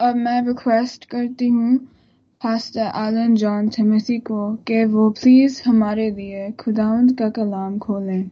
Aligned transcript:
अब 0.00 0.16
मैं 0.16 0.40
रिक्वेस्ट 0.46 1.04
करती 1.04 1.48
हूँ 1.48 1.76
पास्टर 2.42 2.92
एलन 2.96 3.34
जॉन 3.36 3.68
टिमोथी 3.68 4.18
को, 4.18 4.54
कि 4.68 4.84
वो 4.84 5.08
प्लीज़ 5.10 5.62
हमारे 5.66 6.10
लिए 6.10 6.50
खुदावंद 6.60 7.18
का 7.18 7.28
कलाम 7.38 7.78
खोलें। 7.78 8.30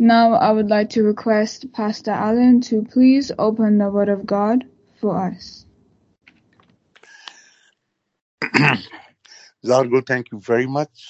Now 0.00 0.24
I 0.36 0.48
would 0.52 0.72
like 0.72 0.88
to 0.94 1.02
request 1.04 1.66
Pastor 1.76 2.14
Allen 2.14 2.60
to 2.68 2.80
please 2.94 3.30
open 3.38 3.78
the 3.78 3.88
Word 3.96 4.10
of 4.14 4.24
God 4.32 4.64
for 5.02 5.14
us. 5.20 5.46
जारगो 9.66 10.00
थैंक 10.10 10.26
यू 10.32 10.38
वेरी 10.50 10.66
मच 10.78 11.04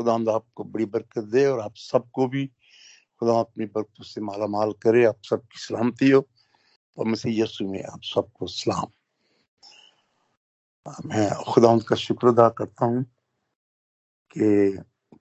खुदा 0.00 0.14
आपको 0.34 0.64
बड़ी 0.64 0.84
बरकत 0.94 1.24
दे 1.34 1.44
और 1.46 1.60
आप 1.60 1.74
सबको 1.76 2.26
भी 2.28 2.46
खुदा 2.46 3.38
अपनी 3.40 3.66
बरकत 3.66 4.04
से 4.04 4.20
माला 4.20 4.46
माल 4.56 4.72
करे। 4.82 5.04
आप 5.04 5.18
सबकी 5.30 5.58
सलामती 5.64 6.10
हो। 6.10 6.26
और 6.98 7.08
मसीह 7.08 7.32
यीशु 7.40 7.68
में 7.70 7.82
आप 7.82 8.00
सबको 8.04 8.46
सलाम। 8.46 8.86
मैं 11.06 11.30
खुदा 11.44 11.76
का 11.88 11.96
शुक्र 11.96 12.28
अदा 12.28 12.48
करता 12.58 12.86
हूँ 12.86 13.02
कि 14.30 14.78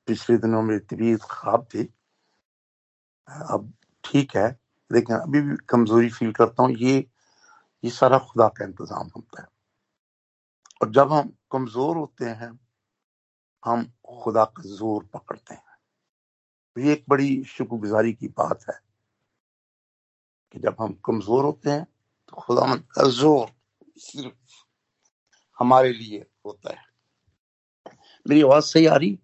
पिछले 0.08 0.38
दिनों 0.38 0.62
में 0.62 0.80
तबीयत 0.80 1.22
खराब 1.32 1.66
थी। 1.74 1.84
अब 3.52 3.74
ठीक 4.04 4.36
है, 4.36 4.48
लेकिन 4.92 5.16
अभी 5.16 5.42
भी 5.42 5.56
कमज़ोरी 5.70 6.10
फील 6.10 6.32
करता 6.32 6.64
हूँ। 6.64 6.72
ये 6.74 6.98
ये 7.84 7.90
सारा 7.90 8.18
खुदा 8.20 8.48
का 8.48 8.66
इंतज़ाम 8.66 9.10
होता 9.16 9.42
है। 9.42 9.48
और 10.82 10.92
जब 10.92 11.12
हम 11.14 11.34
कमज़ोर 11.52 11.98
होते 11.98 12.26
हैं, 12.26 12.52
हम 13.64 13.86
खुदा 14.24 14.44
का 14.46 14.64
ज़ोर 14.68 15.04
पकड़ते 15.14 15.54
हैं। 15.54 15.76
तो 16.76 16.82
ये 16.82 16.94
एक 16.94 17.04
बड़ी 17.10 17.44
शुक्रगुजारी 17.48 18.14
की 18.14 18.28
बात 18.28 18.66
है 18.70 18.80
कि 20.54 20.60
जब 20.60 20.76
हम 20.80 20.94
कमज़ोर 21.06 21.44
होते 21.46 21.70
हैं 21.70 21.84
तो 21.84 22.42
खुदा 22.42 22.76
का 22.76 23.08
ज़ोर 23.12 23.48
सिर्फ़ 24.00 24.34
हमारे 25.59 25.94
लिए 25.94 26.25
होता 26.45 26.73
है। 26.73 26.86
मेरी 28.25 28.41
आवाज़ 28.41 28.63
सही 28.63 28.86
आ 28.86 28.95
रही? 28.95 29.17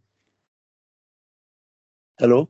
हेलो 2.19 2.41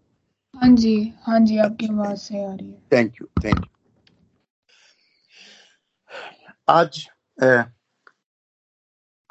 हाँ 0.56 0.70
जी 0.76 0.96
हाँ 1.22 1.40
जी 1.40 1.58
आपकी 1.58 1.88
आवाज़ 1.88 2.18
सही 2.20 2.44
आ 2.44 2.54
रही 2.54 2.70
है। 2.72 2.82
थैंक 2.94 3.22
यू 3.22 3.28
थैंक 3.46 3.58
यू 3.58 3.68
आज 6.70 7.08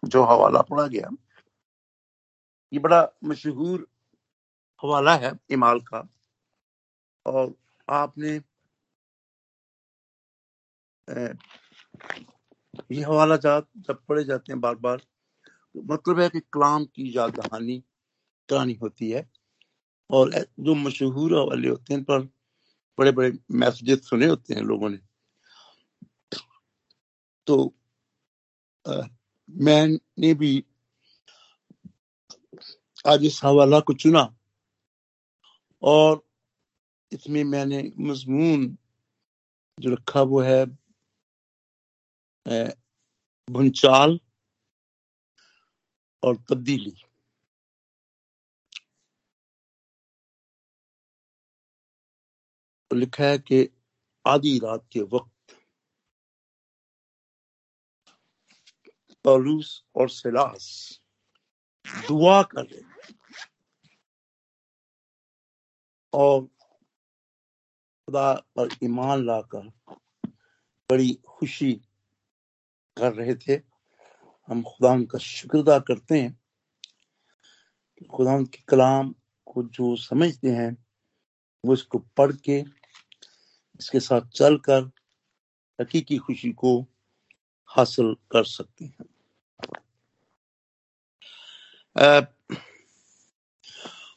जो 0.04 0.22
हवाला 0.24 0.60
पढ़ा 0.62 0.86
गया 0.86 1.10
ये 2.72 2.78
बड़ा 2.78 3.08
मशहूर 3.24 3.86
हवाला 4.82 5.14
है 5.16 5.32
इमाल 5.50 5.80
का 5.80 6.08
और 7.26 7.54
आपने 7.88 8.38
ये 12.90 13.02
हवाला 13.02 13.36
जात 13.36 13.68
जब 13.76 14.04
पढ़े 14.08 14.24
जाते 14.24 14.52
हैं 14.52 14.60
बार 14.60 14.74
बार 14.74 14.96
तो 14.96 15.82
मतलब 15.82 16.20
है 16.20 16.28
कि 16.28 16.40
कलाम 16.40 16.84
की 16.84 17.16
याद 17.16 17.30
दहानी 17.30 17.78
करानी 18.48 18.74
होती 18.74 19.10
है। 19.10 19.30
और 20.10 20.32
जो 20.60 20.74
मशहूर 20.74 21.34
हवाले 21.38 21.68
होते 21.68 21.94
हैं 21.94 22.04
पर 22.04 22.20
बड़े 22.98 23.12
बड़े 23.12 23.38
मैसेजेस 23.50 24.08
सुने 24.08 24.26
होते 24.26 24.54
हैं 24.54 24.62
लोगों 24.62 24.90
ने। 24.90 24.98
तो 27.46 27.74
आ, 28.88 29.00
मैंने 29.50 30.34
भी 30.34 30.64
आज 33.06 33.24
इस 33.24 33.40
हवाला 33.44 33.80
को 33.80 33.92
चुना 33.92 34.34
और 35.82 36.22
इसमें 37.12 37.44
मैंने 37.44 37.92
मजमून 37.98 38.78
जो 39.80 39.90
रखा 39.90 40.22
वो 40.22 40.40
है 40.40 40.81
भुंचाल 43.48 44.18
और 46.22 46.36
तब्दीली। 46.50 46.94
तो 52.90 52.96
लिखा 52.96 53.24
है 53.24 53.38
कि 53.38 53.68
आधी 54.26 54.58
रात 54.58 54.86
के 54.92 55.00
वक्त 55.00 55.56
पौलूस 59.24 59.84
और 59.96 60.08
सिलास 60.10 60.66
दुआ 62.08 62.42
कर 62.42 62.64
रहे 62.64 62.82
और 66.12 66.40
खुदा 68.08 68.32
पर 68.56 68.68
ईमान 68.84 69.24
लाकर 69.26 69.68
बड़ी 70.90 71.12
खुशी 71.28 71.72
कर 72.96 73.12
रहे 73.12 73.34
थे। 73.34 73.60
हम 74.48 74.62
खुदा 74.62 74.96
का 75.04 75.18
शुक्र 75.18 75.58
अदा 75.58 75.78
करते 75.78 76.20
हैं 76.20 76.38
खुदा 78.10 78.36
के 78.42 78.62
कलाम 78.68 79.14
को 79.46 79.62
जो 79.62 79.94
समझते 79.96 80.50
हैं, 80.50 80.76
वो 81.64 81.74
इसको 81.74 81.98
पढ़ 82.16 82.32
के, 82.44 82.58
इसके 83.80 84.00
साथ 84.00 84.28
चलकर 84.28 84.90
हकीकी 85.78 86.18
खुशी 86.18 86.50
को 86.52 86.80
हासिल 87.70 88.14
कर 88.32 88.44
सकते 88.44 88.84
हैं। 88.84 89.04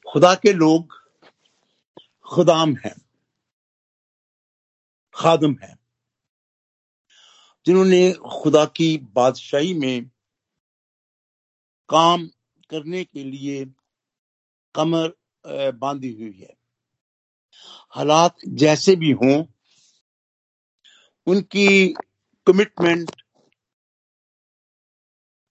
खुदा 0.06 0.34
के 0.36 0.54
लोग 0.54 0.94
खुदाम 2.26 2.76
हैं, 2.76 2.96
खादम 5.16 5.56
हैं। 5.64 5.78
जिन्होंने 7.66 8.12
खुदा 8.34 8.66
की 8.78 8.98
बादशाही 9.16 9.74
में 9.74 10.10
काम 11.90 12.28
करने 12.70 13.04
के 13.04 13.24
लिए 13.24 13.66
कमर 14.76 15.14
बांधी 15.74 16.14
हुई 16.14 16.32
है। 16.34 16.54
हालात 17.96 18.36
जैसे 18.48 18.96
भी 18.96 19.12
हों, 19.14 19.44
उनकी 21.28 21.88
कमिटमेंट 22.48 23.12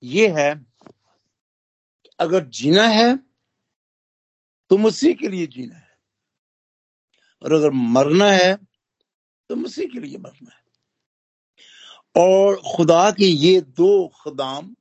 ये 0.02 0.28
है 0.32 0.50
अगर 2.18 2.44
जीना 2.50 2.86
है 2.88 3.16
तो 4.70 4.78
मसीह 4.78 5.14
के 5.14 5.28
लिए 5.28 5.46
जीना 5.46 5.76
है। 5.76 5.92
और 7.42 7.52
अगर 7.52 7.70
मरना 7.70 8.30
है 8.32 8.54
तो 9.50 9.56
मसीह 9.56 9.86
के 9.86 10.00
लिए 10.00 10.18
मरना 10.18 10.54
है। 10.54 10.63
और 12.16 12.56
खुदा 12.66 13.10
के 13.10 13.24
ये 13.24 13.60
दो 13.60 14.08
खदाम, 14.08 14.74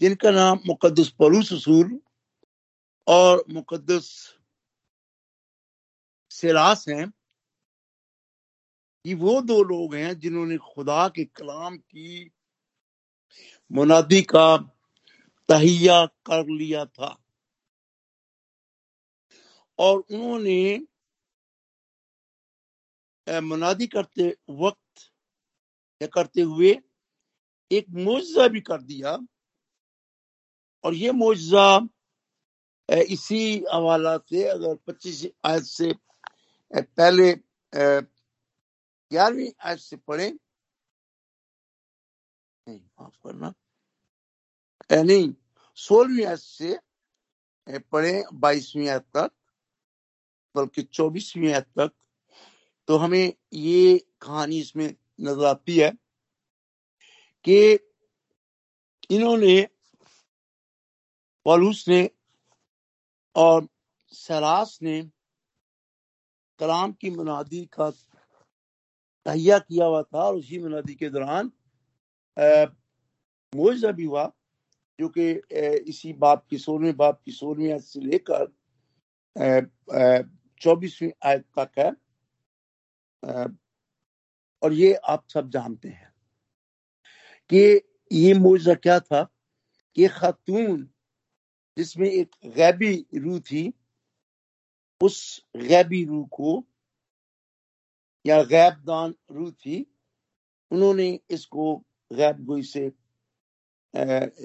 जिनका 0.00 0.30
नाम 0.30 0.58
मुकदस 0.66 1.08
पलूस 1.18 1.52
रसूल 1.52 2.00
और 3.06 3.44
मुकदस 3.50 4.08
सिरास 6.30 6.84
हैं, 6.88 7.12
ये 9.06 9.14
वो 9.14 9.40
दो 9.40 9.62
लोग 9.62 9.94
हैं 9.94 10.18
जिन्होंने 10.18 10.56
खुदा 10.58 11.08
के 11.08 11.24
कलाम 11.24 11.76
की 11.78 12.30
मुनादी 13.70 14.22
का 14.22 14.56
तहिया 15.48 16.04
कर 16.06 16.46
लिया 16.48 16.84
था। 16.86 17.16
और 19.78 19.98
उन्होंने 19.98 20.86
मुनादी 23.40 23.86
करते 23.86 24.36
वक्त 24.50 24.81
करते 26.06 26.40
हुए 26.40 26.78
एक 27.70 27.86
मुआवजा 27.90 28.48
भी 28.48 28.60
कर 28.60 28.82
दिया। 28.82 29.16
और 30.84 30.94
ये 30.94 31.10
मुआवजा 31.12 31.78
इसी 33.08 33.64
हवाला 33.72 34.16
से 34.18 34.44
अगर 34.48 34.74
पच्चीस 34.86 35.26
आयत 35.44 35.62
से 35.62 35.92
पहले 36.72 37.32
ग्यारहवीं 37.72 39.50
आयत 39.64 39.78
से 39.78 39.96
पढ़े। 39.96 40.30
नहीं, 42.68 42.80
माफ़ 43.00 43.16
करना। 43.24 43.52
नहीं, 45.02 45.32
सोलहवीं 45.78 46.24
आयत 46.26 46.38
से 46.38 46.78
पढ़े 47.92 48.22
बाईसवीं 48.34 48.88
आयत 48.88 49.02
तक, 49.16 49.30
बल्कि 50.54 50.82
चौबीसवीं 50.82 51.52
आयत 51.52 51.66
तक। 51.78 51.92
तो 52.88 52.96
हमें 52.96 53.32
ये 53.52 53.98
कहानी 54.22 54.58
इसमें 54.60 54.94
नज़र 55.18 55.44
आती 55.46 55.76
है 55.78 55.90
कि 57.44 57.72
इन्होंने, 59.10 59.68
पॉलूस 61.46 61.84
ने 61.88 62.08
और 63.36 63.66
सरास 64.14 64.78
ने 64.82 65.00
कलाम 66.60 66.92
की 66.92 67.10
मुनादी 67.10 67.64
का 67.72 67.90
तहिया 69.26 69.58
किया 69.58 69.86
हुआ 69.86 70.02
था 70.02 70.22
और 70.24 70.36
उसी 70.36 70.58
मुनादी 70.58 70.94
के 70.94 71.08
दौरान 71.10 71.50
मुआवजा 73.52 73.90
भी 73.92 74.04
हुआ, 74.04 74.30
जो 74.98 75.08
कि 75.08 75.30
इसी 75.88 76.12
बाप 76.14 76.46
की 76.50 76.58
सोलहवीं 76.58 76.92
बाप 76.96 77.20
की 77.24 77.32
सोलहवीं 77.32 77.78
से 77.80 78.00
लेकर 78.00 78.46
चौबीसवीं 80.60 81.10
आयत 81.24 81.44
तक 81.58 81.78
है। 81.78 81.90
और 84.62 84.72
ये 84.72 84.94
आप 84.94 85.24
सब 85.28 85.50
जानते 85.50 85.88
हैं 85.88 86.12
कि 87.50 87.80
ये 88.12 88.34
मुआवजा 88.34 88.74
क्या 88.74 89.00
था 89.00 89.22
कि 89.96 90.08
खातून, 90.08 90.88
जिसमें 91.78 92.08
एक 92.08 92.30
गैबी 92.46 93.06
रूह 93.14 93.40
थी, 93.40 93.72
उस 95.00 95.46
गैबी 95.56 96.04
रूह 96.04 96.26
को, 96.26 96.66
या 98.26 98.42
गैबदान 98.42 99.14
रूह 99.30 99.50
थी, 99.50 99.86
उन्होंने 100.70 101.20
इसको 101.30 101.76
गैब 102.12 102.44
गोई 102.44 102.62
से 102.62 102.92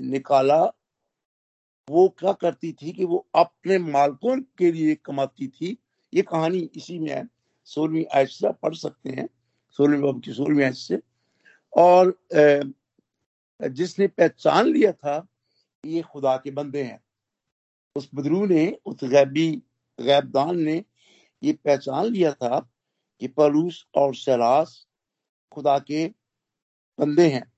निकाला। 0.01 0.65
वो 1.89 2.09
क्या 2.09 2.33
करती 2.33 2.73
थी 2.73 2.91
कि 2.91 3.05
वो 3.05 3.27
अपने 3.35 3.77
मालकों 3.77 4.41
के 4.57 4.71
लिए 4.71 4.95
कमाती 4.95 5.47
थी। 5.47 5.77
ये 6.13 6.21
कहानी 6.21 6.59
इसी 6.75 6.99
में 6.99 7.11
है। 7.11 7.27
सोलहवीं 7.65 8.05
आयत 8.13 8.57
पढ़ 8.63 8.75
सकते 8.75 9.09
हैं। 9.09 9.29
सोलहवीं 9.77 10.33
सोलहवीं 10.33 10.63
आयत 10.63 10.75
से। 10.75 10.99
और 11.77 12.19
जिसने 13.61 14.07
पहचान 14.07 14.65
लिया 14.65 14.91
था, 14.91 15.27
ये 15.85 16.01
खुदा 16.01 16.37
के 16.37 16.51
बंदे 16.51 16.83
हैं। 16.83 17.03
उस 17.95 18.09
बदरू 18.15 18.45
ने, 18.45 18.77
उस 18.85 19.03
गैबी, 19.03 19.51
गैबदान 20.01 20.59
ने 20.59 20.83
ये 21.43 21.53
पहचान 21.53 22.05
लिया 22.05 22.31
था 22.33 22.59
कि 23.19 23.27
पलूस 23.27 23.87
और 23.95 24.15
सलास 24.15 24.87
खुदा 25.51 25.79
के 25.79 26.07
बंदे 26.99 27.27
हैं। 27.29 27.51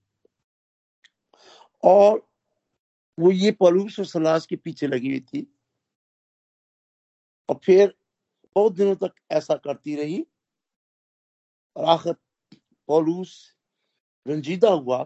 और 1.84 2.28
वो 3.20 3.32
ये 3.32 3.52
पलूस 3.52 4.00
और 4.00 4.06
सलास 4.06 4.46
के 4.46 4.56
पीछे 4.56 4.88
लगी 4.88 5.10
हुई 5.10 5.20
थी। 5.20 5.56
और 7.50 7.60
फिर 7.64 7.94
बहुत 8.56 8.74
दिनों 8.74 8.96
तक 8.96 9.14
ऐसा 9.32 9.56
करती 9.56 9.96
रही। 9.96 10.26
आखिर 11.86 12.14
पौलूस 12.88 13.56
रंजीदा 14.28 14.70
हुआ 14.70 14.98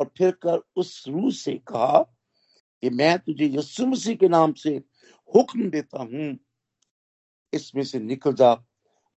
और 0.00 0.12
फिर 0.18 0.30
कर 0.30 0.62
उस 0.76 1.08
रूह 1.08 1.30
से 1.30 1.52
कहा 1.52 2.02
कि 2.82 2.90
मैं 2.90 3.18
तुझे 3.18 3.46
यस्सु 3.46 3.86
मसीह 3.86 4.16
के 4.16 4.28
नाम 4.28 4.52
से 4.52 4.70
हुक्म 5.34 5.70
देता 5.70 5.98
हूँ। 5.98 6.38
इसमें 7.52 7.82
से 7.82 7.98
निकल 7.98 8.32
जा। 8.32 8.52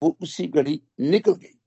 वो 0.03 0.17
उसी 0.21 0.47
घड़ी 0.47 0.81
निकल 0.99 1.31
गई। 1.31 1.59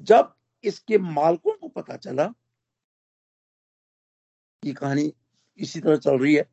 जब 0.00 0.34
इसके 0.64 0.98
मालकों 0.98 1.52
को 1.52 1.68
पता 1.68 1.96
चला, 1.96 2.34
ये 4.64 4.72
कहानी 4.72 5.12
इसी 5.58 5.80
तरह 5.80 5.96
चल 5.96 6.18
रही 6.18 6.34
है। 6.34 6.50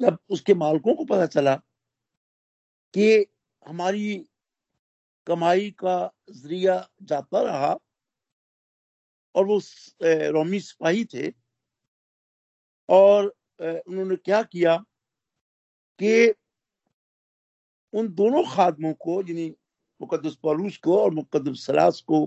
जब 0.00 0.18
उसके 0.30 0.54
मालकों 0.54 0.94
को 0.94 1.04
पता 1.04 1.26
चला 1.26 1.56
कि 2.94 3.26
हमारी 3.68 4.26
कमाई 5.30 5.70
का 5.78 5.96
ज़रिया 6.32 6.76
जाता 7.02 7.42
रहा 7.42 7.76
और 9.34 9.46
वो 9.46 9.60
रोमी 10.32 10.60
सिपाही 10.60 11.04
थे 11.04 11.30
और 12.88 13.26
उन्होंने 13.60 14.16
क्या 14.16 14.42
किया 14.42 14.76
कि 16.00 16.34
उन 17.92 18.08
दोनों 18.14 18.42
खादमों 18.50 18.92
को, 18.94 19.20
यानी 19.22 19.48
मुकदस 20.00 20.36
पलूस 20.44 20.76
को 20.76 20.98
और 20.98 21.10
मुकदस 21.14 21.66
सलास 21.66 22.00
को 22.06 22.26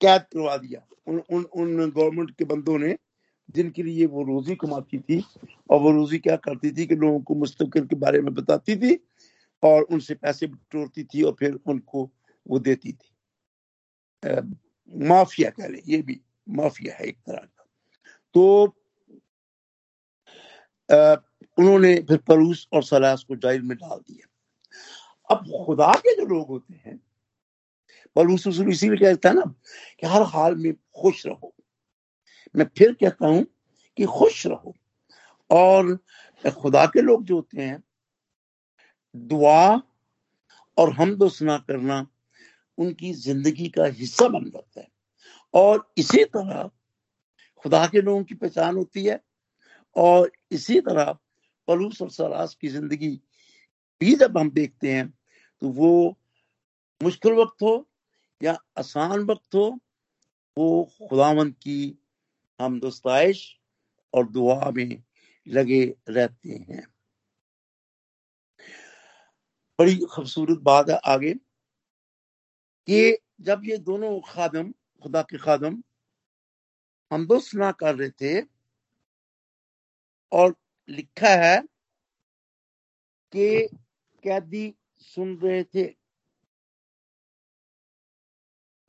कैद 0.00 0.22
करवा 0.32 0.56
दिया। 0.56 0.86
उन 1.06 1.18
उन 1.30 1.44
उन 1.44 1.90
गवर्नमेंट 1.90 2.30
के 2.30 2.44
बंदों 2.44 2.78
ने 2.78 2.96
जिनके 3.54 3.82
लिए 3.82 4.06
वो 4.06 4.22
रोजी 4.24 4.54
कमाती 4.56 4.98
थी 4.98 5.22
और 5.70 5.80
वो 5.80 5.90
रोजी 5.92 6.18
क्या 6.18 6.36
करती 6.36 6.70
थी 6.72 6.86
कि 6.86 6.96
लोगों 6.96 7.20
को 7.20 7.34
मुस्तकिल 7.34 7.86
के 7.86 7.96
बारे 7.96 8.20
में 8.20 8.32
बताती 8.34 8.76
थी 8.76 8.94
और 9.64 9.82
उनसे 9.82 10.14
पैसे 10.14 10.46
बटोरती 10.46 11.04
थी 11.04 11.22
और 11.22 11.36
फिर 11.38 11.58
उनको 11.66 12.10
वो 12.48 12.58
देती 12.58 12.92
थी। 12.92 13.10
आ, 14.28 14.40
माफिया 15.08 15.50
कह 15.50 15.68
ले 15.68 15.82
ये 15.86 16.02
भी 16.02 16.20
माफिया 16.48 16.94
है 16.94 17.04
एक 17.04 17.18
तरह 17.18 17.46
का। 17.46 17.64
तो 18.34 18.66
आ, 20.90 21.14
उन्होंने 21.58 21.94
फिर 22.08 22.16
परूस 22.18 22.68
और 22.72 22.82
सलास 22.82 23.24
को 23.24 23.36
जाइल 23.36 23.62
में 23.62 23.76
डाल 23.78 23.98
दिया। 23.98 24.28
अब 25.34 25.64
खुदा 25.66 25.92
के 25.92 26.16
जो 26.16 26.26
लोग 26.26 26.48
होते 26.48 26.74
हैं 26.74 27.00
परूस 28.16 28.46
इसीलिए 28.46 28.96
कहता 28.96 29.28
है 29.28 29.34
ना 29.34 29.54
कि 30.00 30.06
हर 30.06 30.22
हाल 30.22 30.54
में 30.54 30.72
खुश 30.74 31.26
रहो। 31.26 31.54
मैं 32.56 32.66
फिर 32.78 32.92
कहता 32.92 33.26
हूँ 33.26 33.46
कि 33.96 34.04
खुश 34.04 34.46
रहो। 34.46 34.74
और 35.50 35.98
खुदा 36.46 36.86
के 36.86 37.00
लोग 37.00 37.24
जो 37.24 37.34
होते 37.34 37.62
हैं 37.62 37.82
दुआ 39.14 39.80
और 40.76 40.92
हम 40.92 41.14
दोसना 41.16 41.56
करना 41.68 42.06
उनकी 42.78 43.12
ज़िंदगी 43.14 43.68
का 43.68 43.84
हिस्सा 43.88 44.28
बन 44.28 44.44
जाता 44.44 44.80
है। 44.80 44.88
और 45.54 45.86
इसी 45.98 46.24
तरह 46.26 46.70
खुदा 47.64 47.86
के 47.86 48.00
लोगों 48.02 48.22
की 48.24 48.34
पहचान 48.34 48.76
होती 48.76 49.04
है 49.04 49.20
और 49.96 50.30
इसी 50.52 50.80
तरह 50.80 51.12
पलूस 51.68 52.02
और 52.02 52.10
सरास 52.10 52.54
की 52.54 52.68
ज़िंदगी 52.68 53.10
भी 54.00 54.14
जब 54.16 54.38
हम 54.38 54.50
देखते 54.50 54.92
हैं 54.92 55.08
तो 55.62 55.68
वो 55.70 56.16
मुश्किल 57.00 57.32
वक्त 57.32 57.62
हो 57.62 57.74
या 58.40 58.56
आसान 58.78 59.20
वक्त 59.20 59.54
हो, 59.54 59.66
वो 60.56 60.84
खुदावंत 61.08 61.54
की 61.56 61.98
हम 62.60 62.78
दोस्ताइश 62.80 63.44
और 64.14 64.28
दुआ 64.30 64.70
में 64.70 65.02
लगे 65.46 65.84
रहते 66.08 66.64
हैं। 66.68 66.86
बड़ी 69.78 69.96
खूबसूरत 69.96 70.58
बात 70.58 70.90
है 70.90 70.96
आगे 71.04 71.34
कि 72.88 73.18
जब 73.40 73.60
ये 73.64 73.76
दोनों 73.78 74.20
खादम 74.20 74.72
खुदा 75.02 75.22
के 75.22 75.38
खादम 75.38 75.82
हम 77.10 77.26
दोस्ना 77.26 77.72
कर 77.72 77.94
रहे 77.94 78.10
थे 78.10 78.40
और 80.32 80.54
लिखा 80.88 81.28
है 81.28 81.56
कि 83.32 83.68
कैदी 84.24 84.74
सुन 84.98 85.36
रहे 85.36 85.64
थे। 85.64 85.84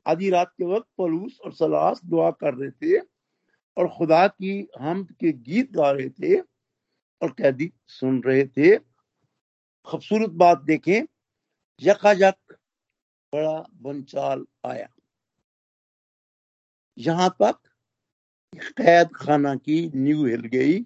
आधी 0.06 0.30
रात 0.30 0.52
के 0.58 0.64
वक्त 0.64 0.88
पलूस 0.98 1.40
और 1.40 1.52
सलास 1.52 2.00
दुआ 2.04 2.30
कर 2.30 2.54
रहे 2.54 2.70
थे 2.70 2.98
और 3.76 3.88
खुदा 3.88 4.26
की 4.28 4.68
हम 4.80 5.04
के 5.04 5.32
गीत 5.32 5.72
गा 5.72 5.90
रहे 5.90 6.08
थे 6.08 6.40
और 7.22 7.30
कैदी 7.30 7.72
सुन 7.88 8.22
रहे 8.22 8.46
थे। 8.46 8.76
खूबसूरत 9.86 10.30
बात 10.34 10.62
देखें 10.62 11.06
यकायक 11.82 12.58
बड़ा 13.32 13.58
बंचाल 13.82 14.44
आया। 14.66 14.88
यहाँ 16.98 17.28
तक 17.42 17.58
कैद 18.78 19.10
खाना 19.16 19.54
की 19.56 19.78
नींव 19.94 20.26
हिल 20.26 20.44
गई 20.54 20.80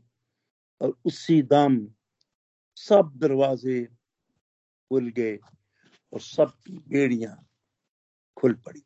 और 0.81 0.95
उसी 1.05 1.41
दम 1.43 1.79
सब 2.77 3.13
दरवाजे 3.17 3.85
खुल 3.85 5.09
गए 5.17 5.37
और 6.13 6.21
सबकी 6.21 6.79
बेड़ियाँ 6.89 7.35
खुल 8.37 8.55
पड़ी। 8.67 8.83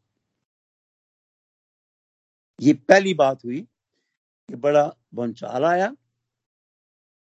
ये 2.58 2.72
पहली 2.88 3.14
बात 3.14 3.44
हुई 3.44 3.60
कि 3.60 4.56
बड़ा 4.56 4.86
बंचाल 5.14 5.64
आया 5.64 5.94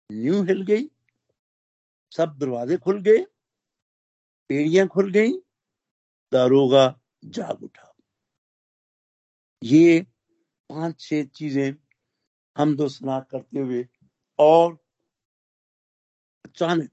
न्यू 0.10 0.42
हिल 0.44 0.62
गई 0.62 0.90
सब 2.13 2.38
दरवाजे 2.39 2.77
खुल 2.77 3.01
गए, 3.01 3.25
पेड़ियाँ 4.50 4.88
खुल 4.88 5.12
गई, 5.12 5.32
दारोगा 6.32 6.86
जाग 7.25 7.63
उठा। 7.63 7.93
ये 9.62 10.01
पाँच 10.70 11.00
छह 11.00 11.24
चीज़ें 11.36 11.74
हम 12.55 12.75
दो 12.75 12.88
सुना 12.89 13.20
करते 13.22 13.60
हुए 13.60 13.86
और 14.39 14.77
अचानक 16.46 16.89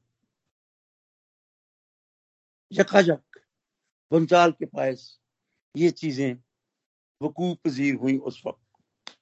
यकाजक 2.72 3.40
बंचाल 4.12 4.52
के 4.52 4.66
पास 4.66 5.02
ये 5.74 5.90
चीज़ें 5.92 6.36
वकूफ 7.20 7.56
पजीर 7.64 7.94
हुई 7.94 8.16
उस 8.18 8.42
वक्त। 8.46 9.14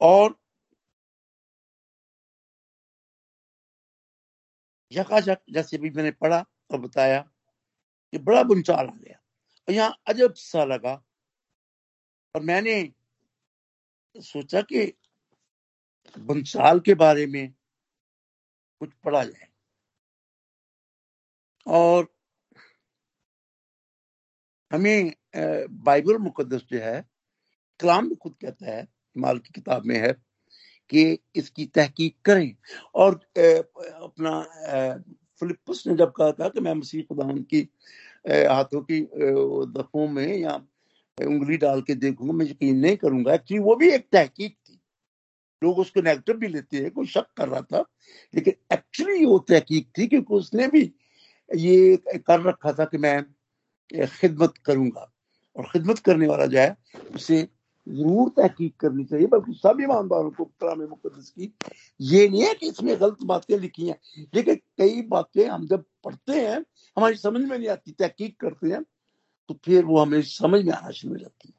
और 0.00 0.36
यकायक 4.94 5.42
जैसे 5.50 5.78
भी 5.78 5.90
मैंने 5.90 6.10
पढ़ा 6.10 6.44
और 6.70 6.80
बताया 6.80 7.20
कि 8.12 8.18
बड़ा 8.18 8.42
बुनचाल 8.42 8.86
आ 8.86 8.94
गया। 8.94 9.18
और 9.68 9.74
यहाँ 9.74 9.96
अजब 10.06 10.34
सा 10.34 10.64
लगा। 10.64 10.94
और 12.34 12.42
मैंने 12.42 12.92
सोचा 14.16 14.62
कि 14.62 14.92
बुनचाल 16.18 16.80
के 16.80 16.94
बारे 16.94 17.26
में 17.26 17.52
कुछ 18.80 18.92
पढ़ा 18.94 19.24
जाए। 19.24 19.48
और 21.66 22.08
हमें 24.72 25.12
बाइबल 25.84 26.18
मुकदस 26.18 26.62
जो 26.62 26.78
है, 26.78 27.04
कलाम 27.80 28.14
खुद 28.14 28.36
कहता 28.42 28.66
है 28.66 28.86
माल 29.16 29.38
की 29.38 29.52
किताब 29.54 29.84
में 29.84 29.96
है। 29.98 30.23
कि 30.94 31.18
इसकी 31.36 31.64
तहकीक 31.66 32.16
करें। 32.24 32.54
और 32.94 33.14
अपना 33.36 34.40
फिलिपस 35.40 35.82
ने 35.86 35.94
जब 35.96 36.12
कहा 36.12 36.32
था 36.32 36.48
कि 36.48 36.60
मैं 36.60 36.74
मसीह 36.74 37.02
खुदावन 37.02 37.42
की 37.52 37.68
हाथों 38.26 38.80
की 38.82 39.00
दफों 39.72 40.06
में 40.08 40.36
या 40.38 40.54
उंगली 41.18 41.56
डाल 41.56 41.80
के 41.82 41.94
देखूँगा, 41.94 42.32
मैं 42.32 42.46
यकीन 42.46 42.78
नहीं 42.78 42.96
करूँगा। 42.96 43.34
एक्चुअली 43.34 43.62
वो 43.64 43.74
भी 43.76 43.90
एक 43.90 44.06
तहकीक 44.12 44.52
थी। 44.52 44.80
लोग 45.62 45.78
उसको 45.78 46.00
नेगेटिव 46.02 46.36
भी 46.36 46.48
लेते 46.48 46.76
हैं, 46.76 46.90
कोई 46.90 47.06
शक 47.06 47.26
कर 47.36 47.48
रहा 47.48 47.60
था, 47.62 47.84
लेकिन 48.34 48.54
एक्चुअली 48.72 49.24
वो 49.24 49.38
तहकीक 49.48 49.88
थी 49.98 50.06
क्योंकि 50.06 50.34
उसने 50.34 50.66
भी 50.68 50.82
ये 51.50 51.96
कर 52.18 52.40
रखा 52.40 52.72
था 52.72 52.84
कि 52.84 52.98
मैं 52.98 53.22
खिदमत 53.90 54.54
करूँगा। 54.66 55.10
और 55.56 55.64
खिदमत 55.64 55.98
करने 55.98 56.26
वाला 56.26 56.46
जो 56.46 56.58
है, 56.58 56.76
उसे 57.14 57.46
ज़रूर 57.86 58.28
तहकीक 58.36 58.76
करनी 58.80 59.04
चाहिए, 59.04 59.26
बल्कि 59.26 59.52
सब 59.54 59.78
ईमानदारों 59.82 60.30
को 60.30 60.44
कलाम 60.44 60.80
मुकदस 60.80 61.30
की। 61.30 61.52
ये 62.00 62.28
नहीं 62.28 62.42
है 62.42 62.54
कि 62.54 62.68
इसमें 62.68 62.94
गलत 63.00 63.22
बातें 63.24 63.58
लिखी 63.58 63.88
हैं। 63.88 63.98
लेकिन 64.34 64.54
कई 64.78 65.02
बातें 65.08 65.46
हम 65.48 65.66
जब 65.66 65.84
पढ़ते 66.04 66.40
हैं, 66.40 66.58
हमारी 66.96 67.16
समझ 67.16 67.40
में 67.40 67.56
नहीं 67.58 67.68
आती, 67.68 67.92
तहकीक 67.92 68.40
करते 68.40 68.68
हैं 68.68 68.82
तो 69.50 69.54
फिर 69.64 69.84
वो 69.84 69.98
हमें 69.98 70.20
समझ 70.22 70.64
में 70.64 70.72
आना 70.72 70.90
शुरू 70.90 71.14
हो 71.14 71.18
जाती 71.18 71.48
है। 71.48 71.54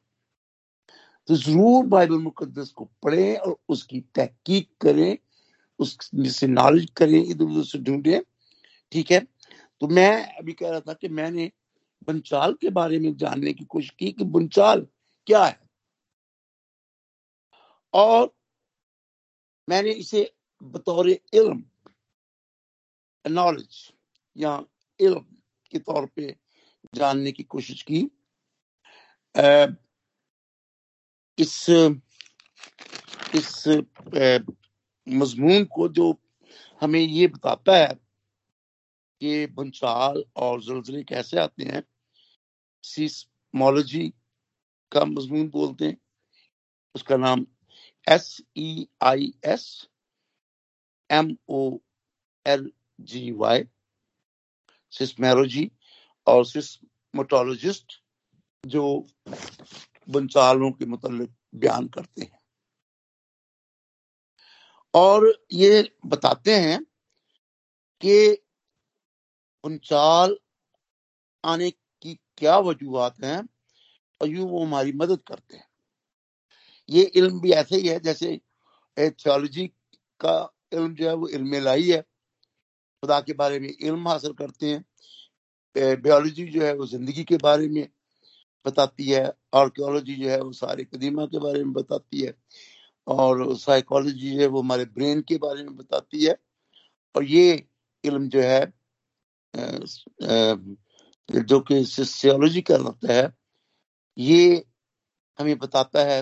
तो 1.28 1.36
ज़रूर 1.36 1.86
बाइबल 1.86 2.18
मुकदस 2.20 2.72
को 2.72 2.86
पढ़ें 3.04 3.38
और 3.38 3.56
उसकी 3.70 4.00
तहकीक 4.16 4.70
करें 4.82 5.18
उससे 5.80 6.48
नॉलेज 6.48 6.90
करें, 6.98 7.24
इधर 7.24 7.44
उधर 7.44 7.64
से 7.64 7.80
ढूंढें, 7.80 8.22
ठीक 8.92 9.12
है? 9.12 9.20
तो 9.82 9.88
मैं 9.88 10.38
अभी 10.38 10.54
कह 10.54 10.70
रहा 10.70 10.80
था 10.80 10.94
कि 10.94 11.08
मैंने 11.10 11.52
बंचाल 12.08 12.54
के 12.54 12.70
बारे 12.70 13.00
में 13.00 13.16
जानने 13.18 13.54
की 13.54 13.66
कोशिश 13.66 13.90
की 14.00 14.12
कि 14.12 14.24
बंचाल 14.26 14.86
क्या 15.28 15.44
है? 15.44 15.60
और 17.96 18.34
मैंने 19.68 19.92
इसे 19.92 20.32
बतौर 20.64 21.10
इल्म 21.10 21.64
नॉलेज 23.26 23.78
या 24.38 24.64
इल्म 25.00 25.20
के 25.72 25.80
तौर 25.80 26.06
पे 26.06 26.36
जानने 26.96 27.32
की 27.32 27.44
कोशिश 27.44 27.82
की। 27.92 28.00
इस 31.38 31.56
इस 33.36 33.68
मजमून 35.08 35.66
को 35.66 35.88
जो 35.90 36.14
हमें 36.82 37.00
ये 37.00 37.28
बताता 37.28 37.78
है 37.78 37.94
कि 39.22 39.46
भंचाल 39.48 40.24
और 40.36 40.62
जलजले 40.64 41.04
कैसे 41.04 41.40
आते 41.40 41.64
हैं 41.64 41.84
सिस्मोलॉजी 42.84 44.08
का 44.92 45.06
मजमून 45.06 45.50
बोलते 45.50 45.86
हैं। 45.86 45.98
उसका 46.96 47.18
नाम 47.18 47.46
S 48.08 48.42
E 48.58 48.88
I 49.04 49.34
S 49.46 49.90
M 51.12 51.36
O 51.50 51.80
L 52.46 52.72
G 53.02 53.32
Y 53.32 53.64
seismology 54.94 55.72
और 56.28 56.46
सिस्मोटोलॉजिस्ट 56.46 58.02
जो 58.66 59.08
बंचालों 60.10 60.72
के 60.72 60.86
मतलब 60.86 61.36
बयान 61.56 61.88
करते 61.88 62.22
हैं। 62.22 62.40
और 64.94 65.46
ये 65.54 65.92
बताते 66.06 66.56
हैं 66.56 66.84
कि 68.02 68.36
पंचाल 69.64 70.38
आने 71.44 71.70
की 71.72 72.20
क्या 72.38 72.58
वजूहत 72.58 73.24
हैं 73.24 73.42
और 74.22 74.30
यूँ 74.30 74.50
वो 74.50 74.66
हमारी 74.66 74.92
मदद 74.92 75.22
करते 75.28 75.58
हैं। 75.58 75.68
ये 76.90 77.04
इल्म 77.16 77.40
भी 77.42 77.52
ऐसे 77.54 77.76
ही 77.76 77.88
है, 77.88 78.00
जैसे 78.00 78.40
थियोलॉजी 78.98 79.68
का 80.20 80.38
इल्म 80.74 80.94
जो 80.96 81.08
है 81.10 81.16
वो 81.16 81.28
इल्म 81.30 81.62
लाई 81.64 81.90
है। 81.90 82.02
खुदा 82.02 83.20
के 83.22 83.34
बारे 83.36 83.60
में 83.60 83.70
इल्म 83.70 84.08
हासिल 84.08 84.34
करते 84.34 84.68
हैं। 84.68 84.84
बायोलॉजी 85.76 86.46
जो 86.48 86.62
है 86.64 86.74
वो 86.76 86.86
ज़िंदगी 86.88 87.24
के 87.24 87.38
बारे 87.38 87.68
में 87.70 87.88
बताती 88.66 89.06
है 89.06 89.24
आर्कियोलॉजी 89.56 90.16
जो 90.16 90.30
है 90.30 90.40
वो 90.42 90.52
सारे 90.54 90.84
कदीमा 90.86 91.26
के 91.26 91.40
बारे 91.40 91.64
में 91.64 91.74
बताती 91.74 92.22
है, 92.22 92.34
और 93.08 93.56
साइकोलॉजी 93.58 94.32
जो 94.32 94.40
है 94.42 94.48
वो 94.48 94.62
हमारे 94.62 94.86
ब्रेन 94.88 95.22
के 95.22 95.38
बारे 95.38 95.64
में 95.64 95.76
बताती 95.78 96.26
है। 96.26 96.36
और 97.16 97.24
ये 97.26 97.66
इल्म 98.04 98.28
जो 98.30 98.42
है 98.42 98.74
जो 101.30 101.60
कि 101.60 101.84
सोशियोलॉजी 101.86 102.62
कहलाता 102.62 103.14
है, 103.14 103.32
ये 104.18 104.64
हमें 105.40 105.58
बताता 105.60 106.04
है 106.06 106.22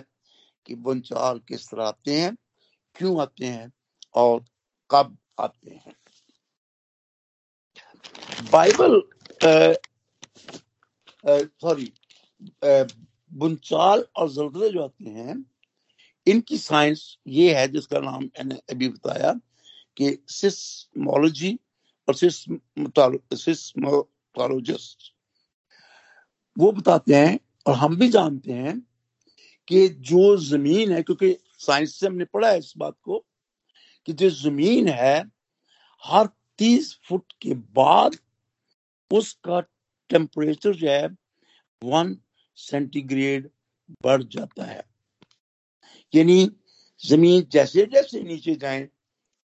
कि 0.65 0.75
बुनचाल 0.75 1.39
किस 1.47 1.69
तरह 1.69 1.85
आते 1.85 2.19
हैं, 2.19 2.35
क्यों 2.95 3.21
आते 3.21 3.45
हैं 3.45 3.71
और 4.15 4.43
कब 4.89 5.17
आते 5.39 5.71
हैं। 5.71 5.95
बाइबल 8.51 9.01
सॉरी 11.61 11.93
बुनचाल 13.31 14.05
और 14.15 14.29
जल्दले 14.29 14.69
जो 14.69 14.83
आते 14.83 15.09
हैं, 15.09 15.45
इनकी 16.27 16.57
साइंस 16.57 17.17
ये 17.27 17.53
है, 17.55 17.67
जिसका 17.67 17.99
नाम 17.99 18.23
मैंने 18.23 18.55
अभी 18.71 18.89
बताया, 18.89 19.33
कि 19.97 20.17
सिस्मोलॉजी 20.29 21.59
और 22.07 22.15
सिस्मोलॉजिस्ट 23.35 25.11
वो 26.57 26.71
बताते 26.71 27.15
हैं 27.15 27.39
और 27.67 27.75
हम 27.75 27.95
भी 27.97 28.07
जानते 28.09 28.51
हैं 28.53 28.92
कि 29.67 29.89
जो 29.89 30.37
ज़मीन 30.37 30.91
है, 30.91 31.03
क्योंकि 31.03 31.37
साइंस 31.59 31.95
से 31.95 32.07
हमने 32.07 32.25
पढ़ा 32.25 32.49
है 32.49 32.59
इस 32.59 32.73
बात 32.77 32.95
को, 33.03 33.25
कि 34.05 34.13
जो 34.13 34.29
ज़मीन 34.29 34.87
है, 34.87 35.23
हर 36.03 36.29
तीस 36.57 36.99
फुट 37.09 37.33
के 37.41 37.53
बाद 37.53 38.15
उसका 39.11 39.59
टेम्परेचर 40.09 40.75
जो 40.75 40.89
है 40.89 41.07
वन 41.83 42.17
सेंटीग्रेड 42.55 43.49
बढ़ 44.03 44.23
जाता 44.23 44.63
है। 44.63 44.83
यानी 46.15 46.51
ज़मीन 47.07 47.47
जैसे 47.51 47.85
जैसे 47.85 48.21
नीचे 48.21 48.55
जाए, 48.55 48.89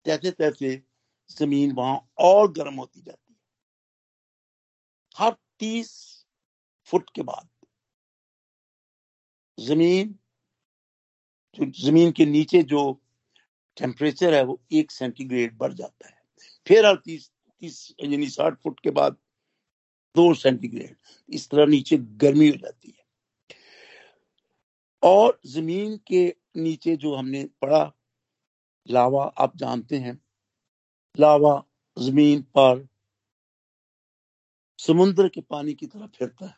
तैसे 0.05 0.31
तैसे 0.31 0.83
ज़मीन 1.31 1.73
वहाँ 1.73 2.09
और 2.19 2.53
गर्म 2.53 2.75
होती 2.75 3.01
जाती 3.01 3.33
है। 3.33 3.39
हर 5.17 5.37
तीस 5.59 6.25
फुट 6.85 7.11
के 7.15 7.23
बाद। 7.23 7.49
ज़मीन, 9.59 10.15
जो 11.59 11.71
ज़मीन 11.87 12.13
के 12.13 12.27
नीचे 12.27 12.63
जो 12.63 13.01
टेम्परेचर 13.77 14.35
है 14.35 14.43
वो 14.45 14.61
एक 14.73 14.91
सेंटीग्रेड 14.91 15.57
बढ़ 15.59 15.73
जाता 15.73 16.09
है। 16.09 16.17
फिर 16.67 16.87
हर 16.87 16.97
तीस 16.97 17.31
तीस, 17.63 17.95
यानी 18.05 18.29
साठ 18.29 18.61
फुट 18.63 18.81
के 18.81 18.91
बाद 18.91 19.17
दो 20.17 20.35
सेंटीग्रेड 20.35 20.97
इस 21.29 21.49
तरह 21.51 21.67
नीचे 21.67 21.97
गर्मी 21.97 22.49
हो 22.49 22.57
जाती 22.57 22.89
है। 22.89 23.05
और 25.03 25.41
ज़मीन 25.47 25.97
के 26.07 26.37
नीचे 26.57 26.97
जो 26.97 27.15
हमने 27.15 27.45
पढ़ा, 27.63 27.93
लावा, 28.89 29.25
आप 29.39 29.57
जानते 29.57 29.99
हैं, 29.99 30.19
लावा 31.21 31.63
ज़मीन 31.99 32.43
पर 32.43 32.87
समुद्र 34.79 35.29
के 35.29 35.41
पानी 35.41 35.75
की 35.75 35.87
तरह 35.87 36.07
फिरता 36.07 36.47
है। 36.47 36.58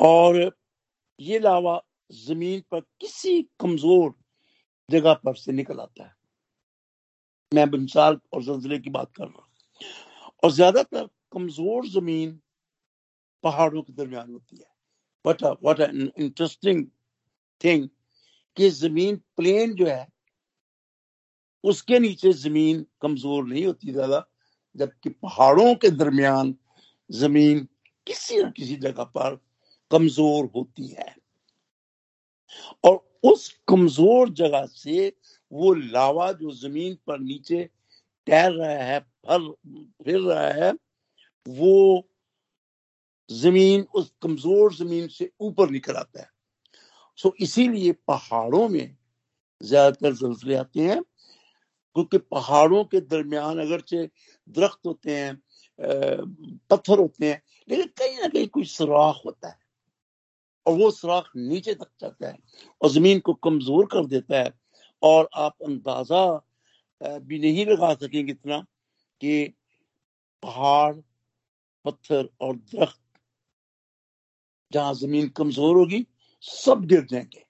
और 0.00 0.36
ये 1.20 1.38
लावा 1.38 1.80
ज़मीन 2.10 2.62
पर 2.70 2.80
किसी 3.00 3.40
कमज़ोर 3.60 4.14
जगह 4.88 5.14
पर 5.14 5.34
से 5.34 5.52
निकल 5.52 5.80
आता 5.80 6.04
है। 6.04 6.14
मैं 7.52 7.70
बंसाल 7.70 8.18
और 8.32 8.42
जल्जले 8.42 8.78
की 8.78 8.90
बात 8.90 9.10
कर 9.16 9.24
रहा 9.24 9.42
हूँ। 9.42 9.48
और 10.44 10.50
ज़्यादातर 10.52 11.08
कमज़ोर 11.32 11.86
ज़मीन 11.88 12.38
पहाड़ों 13.44 13.82
के 13.82 13.92
दरमियान 13.92 14.32
होती 14.32 14.56
है। 14.56 14.68
वट 15.24 15.42
वट 15.64 15.80
इंटरेस्टिंग 15.80 16.84
थिंग 17.60 17.88
कि 18.56 18.70
ज़मीन 18.70 19.16
प्लेन 19.36 19.74
जो 19.74 19.86
है, 19.86 20.06
उसके 21.64 21.98
नीचे 21.98 22.32
ज़मीन 22.32 22.84
कमज़ोर 23.02 23.44
नहीं 23.46 23.64
होती 23.66 23.92
ज़्यादा, 23.92 24.24
जबकि 24.76 25.10
पहाड़ों 25.10 25.74
के 25.74 25.90
दरमियान 25.90 26.54
ज़मीन 27.10 27.66
किसी 28.06 28.42
न 28.42 28.50
किसी 28.50 28.76
जगह 28.78 29.04
पर 29.06 29.40
कमज़ोर 29.90 30.50
होती 30.56 30.86
है। 30.88 31.14
और 32.84 33.04
उस 33.24 33.48
कमज़ोर 33.68 34.30
जगह 34.34 34.66
से 34.66 35.12
वो 35.52 35.72
लावा 35.74 36.30
जो 36.32 36.50
ज़मीन 36.52 36.96
पर 37.06 37.18
नीचे 37.20 37.64
तैर 38.26 38.50
रहा 38.52 38.84
है, 38.84 38.98
फल, 39.00 39.50
फिर 40.04 40.20
रहा 40.20 40.48
है, 40.56 40.72
वो 41.46 42.06
ज़मीन, 43.30 43.86
उस 43.94 44.12
कमज़ोर 44.22 44.74
ज़मीन 44.74 45.08
से 45.08 45.30
ऊपर 45.40 45.70
निकल 45.70 45.94
आता 45.96 46.20
है। 46.20 46.28
सो 47.18 47.34
इसीलिए 47.40 47.92
पहाड़ों 48.08 48.68
में 48.68 48.96
ज़्यादातर 49.60 50.12
जल्जले 50.14 50.54
आते 50.56 50.80
हैं, 50.80 51.00
क्योंकि 51.96 52.18
पहाड़ों 52.18 52.84
के 52.84 53.00
दरमियान 53.02 53.58
अगरचे 53.60 54.08
दरख्त 54.56 54.86
होते 54.86 55.16
हैं 55.16 55.34
पत्थर 56.70 56.98
होते 56.98 57.26
हैं, 57.26 57.42
लेकिन 57.68 57.86
कहीं 57.98 58.18
ना 58.20 58.28
कहीं 58.28 58.48
कोई 58.48 58.64
सुराख 58.66 59.20
होता 59.26 59.48
है। 59.48 59.58
और 60.66 60.78
वो 60.78 60.90
सुराख 60.90 61.30
नीचे 61.36 61.74
तक 61.74 61.88
जाता 62.00 62.28
है 62.28 62.38
और 62.82 62.90
ज़मीन 62.90 63.20
को 63.20 63.34
कमज़ोर 63.34 63.86
कर 63.86 64.06
देता 64.06 64.38
है 64.38 64.52
और 65.02 65.28
आप 65.34 65.56
अंदाज़ा 65.64 66.40
भी 67.20 67.38
नहीं 67.38 67.66
लगा 67.66 67.94
सकेंगे 67.94 68.32
इतना 68.32 68.58
कि 69.20 69.54
पहाड़, 70.42 70.94
पत्थर 71.84 72.28
और 72.40 72.56
दरख्त 72.56 73.00
जहाँ 74.72 74.94
ज़मीन 74.94 75.28
कमज़ोर 75.28 75.76
होगी, 75.76 76.06
सब 76.40 76.84
गिर 76.84 77.06
जाएँगे। 77.10 77.44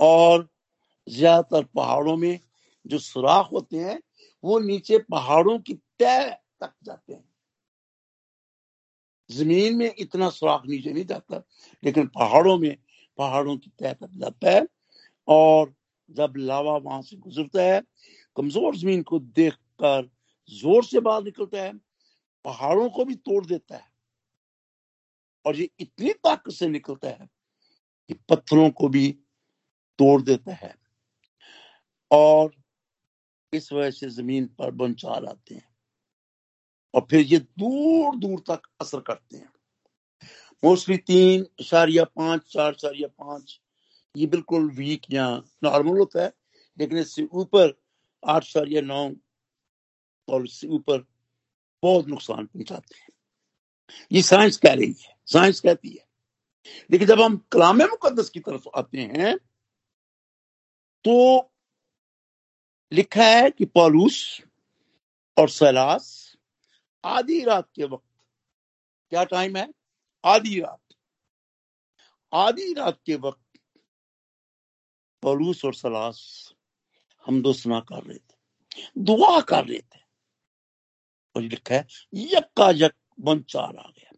और 0.00 0.48
ज़्यादातर 1.06 1.64
पहाड़ों 1.64 2.16
में 2.16 2.38
जो 2.86 2.98
सुराख 2.98 3.52
होते 3.52 3.76
हैं, 3.76 4.00
वो 4.44 4.58
नीचे 4.58 4.98
पहाड़ों 4.98 5.58
की 5.58 5.74
तय 5.74 6.38
तक 6.60 6.72
जाते 6.84 7.12
हैं। 7.12 7.27
ज़मीन 9.30 9.76
में 9.76 9.94
इतना 9.98 10.28
सुराख 10.30 10.62
नीचे 10.66 10.92
नहीं 10.92 11.04
जाता, 11.04 11.42
लेकिन 11.82 12.06
पहाड़ों 12.06 12.58
में, 12.58 12.76
पहाड़ों 13.18 13.56
की 13.56 13.70
तय 13.78 13.92
तक 13.92 14.10
जाता 14.14 14.50
है 14.50 14.66
और 15.28 15.74
जब 16.10 16.34
लावा 16.36 16.76
वहाँ 16.76 17.02
से 17.02 17.16
गुजरता 17.16 17.62
है, 17.62 17.82
कमज़ोर 18.36 18.76
ज़मीन 18.76 19.02
को 19.02 19.18
देखकर 19.18 20.08
ज़ोर 20.50 20.84
से 20.84 21.00
बाहर 21.00 21.22
निकलता 21.22 21.62
है, 21.62 21.72
पहाड़ों 22.44 22.88
को 22.90 23.04
भी 23.04 23.14
तोड़ 23.14 23.44
देता 23.46 23.76
है 23.76 23.86
और 25.44 25.56
ये 25.56 25.68
इतनी 25.80 26.12
ताकत 26.12 26.52
से 26.52 26.68
निकलता 26.68 27.08
है 27.08 27.28
कि 28.10 28.14
पत्थरों 28.28 28.70
को 28.70 28.88
भी 28.88 29.08
तोड़ 29.98 30.20
देता 30.22 30.54
है 30.54 30.74
और 32.10 32.50
इस 33.52 33.72
वजह 33.72 33.90
से 33.90 34.08
ज़मीन 34.10 34.46
पर 34.58 34.70
बंचार 34.70 35.24
आते 35.24 35.54
हैं। 35.54 35.68
और 36.94 37.06
फिर 37.10 37.20
ये 37.20 37.38
दूर 37.38 38.16
दूर 38.16 38.40
तक 38.40 38.62
असर 38.80 39.00
करते 39.00 39.36
हैं। 39.36 39.52
मोस्टली 40.64 40.96
तीन, 40.96 41.46
इशारिया 41.60 42.04
पाँच, 42.04 42.42
चार, 42.42 42.72
इशारिया 42.72 43.08
पाँच, 43.08 43.60
ये 44.16 44.26
बिल्कुल 44.26 44.70
वीक 44.70 45.02
या 45.10 45.42
नॉर्मल 45.64 45.98
होता 45.98 46.22
है, 46.22 46.32
लेकिन 46.78 46.98
इससे 46.98 47.28
ऊपर 47.32 47.80
आठ, 48.26 48.44
इशारिया 48.44 48.80
नौ, 48.80 49.12
और 50.28 50.44
इससे 50.44 50.68
ऊपर 50.68 51.06
बहुत 51.82 52.06
नुकसान 52.06 52.46
पहुंचाते 52.46 52.98
हैं। 52.98 53.08
ये 54.12 54.22
साइंस 54.22 54.56
कह 54.56 54.74
रही 54.74 54.94
है 55.02 55.16
साइंस 55.26 55.60
कहती 55.60 55.88
है। 55.88 56.08
लेकिन 56.90 57.08
जब 57.08 57.20
हम 57.20 57.36
कलाम 57.52 57.76
मुकदस 57.76 58.30
की 58.30 58.40
तरफ़ 58.40 58.68
आते 58.76 58.98
हैं 58.98 59.36
तो 61.04 61.50
लिखा 62.92 63.24
है 63.24 63.50
कि 63.50 63.64
पॉलूस 63.64 64.42
और 65.38 65.48
सैलास 65.48 66.27
आधी 67.08 67.44
रात 67.44 67.68
के 67.74 67.84
वक्त। 67.84 68.04
क्या 69.10 69.24
टाइम 69.24 69.56
है? 69.56 69.74
आधी 70.24 70.60
रात। 70.60 70.80
आधी 72.32 72.72
रात 72.72 72.98
के 73.06 73.16
वक्त 73.16 73.40
पलूस 75.22 75.64
और 75.64 75.74
सलास 75.74 76.18
हम 77.26 77.42
दो 77.42 77.52
सुना 77.52 77.80
कर 77.80 78.02
रहे 78.02 78.18
थे, 78.18 78.36
दुआ 78.98 79.40
कर 79.40 79.64
रहे 79.64 79.78
थे। 79.78 80.00
और 81.36 81.42
लिखा 81.42 81.74
है 81.74 81.86
यक्का 82.14 82.70
यक 82.74 82.94
बंचार 83.20 83.76
आ 83.76 83.90
गया। 83.90 84.10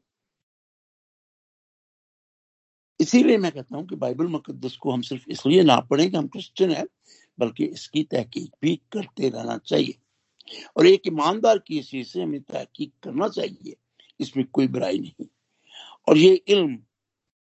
इसीलिए 3.00 3.38
मैं 3.38 3.52
कहता 3.52 3.76
हूँ 3.76 3.86
कि 3.86 3.96
बाइबल 3.96 4.26
मुकदस 4.26 4.76
को 4.76 4.92
हम 4.92 5.02
सिर्फ़ 5.02 5.24
इसलिए 5.28 5.62
ना 5.62 5.80
पढ़ें 5.80 6.10
कि 6.10 6.16
हम 6.16 6.28
क्रिश्चियन 6.28 6.70
हैं, 6.70 6.86
बल्कि 7.38 7.64
इसकी 7.64 8.04
तहकीक 8.04 8.52
भी 8.62 8.76
करते 8.76 9.28
रहना 9.28 9.58
चाहिए। 9.58 9.98
और 10.76 10.86
एक 10.86 11.02
ईमानदार 11.06 11.58
की 11.58 11.82
चीज़ 11.82 12.08
से 12.08 12.22
हमें 12.22 12.40
तहकीक 12.40 12.92
करना 13.02 13.28
चाहिए, 13.28 13.76
इसमें 14.20 14.46
कोई 14.46 14.68
बुराई 14.68 14.98
नहीं। 14.98 15.26
और 16.08 16.18
ये 16.18 16.34
इल्म, 16.34 16.78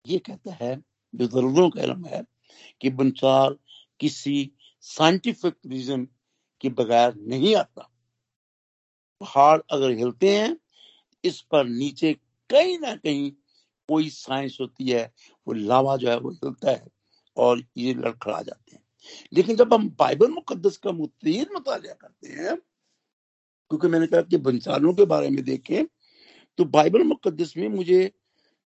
ये 0.07 0.19
कहता 0.19 0.53
है, 0.53 0.77
बुज़ुर्गों 1.15 1.71
का 1.71 1.83
इल्म 1.83 2.07
है 2.07 2.25
कि 2.81 2.91
बंचार 2.91 3.57
किसी 4.01 4.53
साइंटिफिक 4.81 5.55
रीजन 5.67 6.09
के 6.61 6.69
बगैर 6.69 7.15
नहीं 7.15 7.57
आता। 7.57 7.91
पहाड़ 9.21 9.61
अगर 9.71 9.91
हिलते 9.91 10.39
हैं, 10.39 10.57
इस 11.25 11.41
पर 11.41 11.65
नीचे 11.65 12.13
कहीं 12.51 12.79
ना 12.79 12.97
कहीं 12.97 13.33
कोई 13.89 14.09
साइंस 14.09 14.59
होती 14.61 14.89
है, 14.89 15.13
वो 15.49 15.55
लावा 15.55 15.97
जो 15.97 16.11
है 16.11 16.19
वो 16.19 16.31
हिलता 16.31 16.71
है 16.71 16.87
और 17.37 17.65
ये 17.77 17.95
लड़खड़ा 17.95 18.43
जाते 18.43 18.77
हैं। 18.77 18.85
लेकिन 19.33 19.57
जब 19.57 19.75
हम 19.75 19.91
बाइबल 19.91 20.29
मुकदस 20.29 20.77
का 20.77 20.93
मुतन 20.93 21.47
मुताल 21.53 21.81
करते 21.81 22.29
हैं 22.29 22.59
क्योंकि 23.75 23.89
मैंने 23.89 24.07
कहा 24.07 24.23
कि 24.23 24.37
बंसालों 24.39 24.93
के 24.95 25.05
बारे 25.05 25.29
में 25.31 25.43
देखें 25.45 25.85
तो 26.59 26.65
बाइबल 26.65 27.03
मुकदस 27.03 27.53
में 27.57 27.69
मुझे 27.69 28.11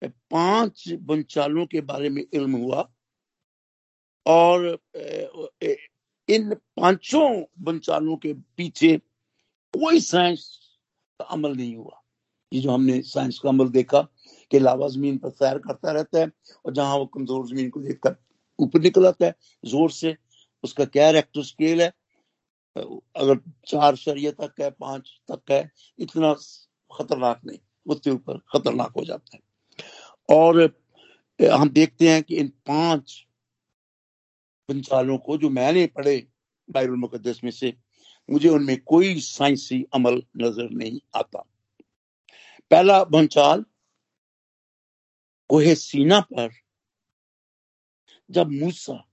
पाँच 0.02 0.84
बंचालों 1.02 1.66
के 1.66 1.82
बारे 1.82 2.10
में 2.10 2.24
इल्म 2.24 2.58
हुआ 2.58 2.90
और 4.26 4.66
इन 6.30 6.54
पाँचों 6.78 7.28
बंचालों 7.64 8.16
के 8.18 8.34
पीछे 8.58 8.96
कोई 9.74 10.00
साइंस 10.02 10.48
का 11.20 11.26
अमल 11.26 11.56
नहीं 11.56 11.76
हुआ। 11.76 12.02
ये 12.52 12.62
जो 12.62 12.72
हमने 12.72 13.02
साइंस 13.02 13.40
का 13.40 13.50
अमल 13.50 13.70
देखा 13.70 14.02
कि 14.52 14.60
लावा 14.60 14.88
ज़मीन 14.88 15.18
पर 15.18 15.30
सैर 15.30 15.58
करता 15.58 15.92
रहता 15.92 16.20
है 16.20 16.32
और 16.66 16.74
जहाँ 16.74 16.98
वो 16.98 17.06
कमज़ोर 17.06 17.48
ज़मीन 17.48 17.70
को 17.70 17.82
देखकर 17.82 18.16
ऊपर 18.60 18.82
निकल 18.82 19.06
आता 19.08 19.26
है, 19.26 19.36
ज़ोर 19.64 19.92
से 19.92 20.16
उसका 20.64 20.86
क्या 20.86 21.10
रेक्टर 21.12 21.44
स्केल 21.44 21.82
है 21.82 21.92
अगर 22.76 23.40
चार 23.68 23.96
शरीय 23.96 24.32
तक 24.32 24.62
है, 24.62 24.70
पाँच 24.70 25.10
तक 25.32 25.52
है, 25.52 25.72
इतना 26.00 26.34
खतरनाक 26.92 27.42
नहीं, 27.46 27.60
उसके 27.88 28.10
ऊपर 28.12 28.38
खतरनाक 28.54 28.94
हो 28.98 29.06
जाता 29.06 29.38
है। 29.38 29.44
और 30.30 30.62
हम 31.40 31.70
देखते 31.70 32.10
हैं 32.10 32.24
कि 32.24 32.36
इन 32.36 32.48
पाँच 32.68 33.26
पंचालों 34.70 35.18
को 35.18 35.38
जो 35.38 35.50
मैंने 35.50 35.86
पढ़े 35.88 36.18
बाइबल 36.70 36.96
मुकदस 36.96 37.42
में 37.44 37.52
से, 37.52 37.74
मुझे 38.30 38.50
उनमें 38.50 38.78
कोई 38.82 39.20
साइंसी 39.20 39.84
अमल 39.94 40.22
नज़र 40.38 40.70
नहीं 40.70 41.00
आता। 41.16 41.40
पहला 42.72 43.04
भंचाल 43.04 43.66
कोहे 45.50 45.76
सीना 45.76 46.20
पर, 46.20 46.50
जब 48.30 48.52
मूसा 48.52 49.04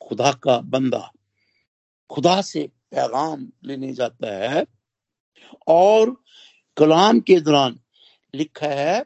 खुदा 0.00 0.32
का 0.32 0.58
बंदा 0.60 1.10
खुदा 2.10 2.40
से 2.42 2.68
पैगाम 2.90 3.52
लेने 3.64 3.92
जाता 3.92 4.50
है 4.50 4.66
और 5.66 6.10
कलाम 6.76 7.20
के 7.20 7.40
दौरान 7.40 7.80
लिखा 8.34 8.66
है 8.66 9.04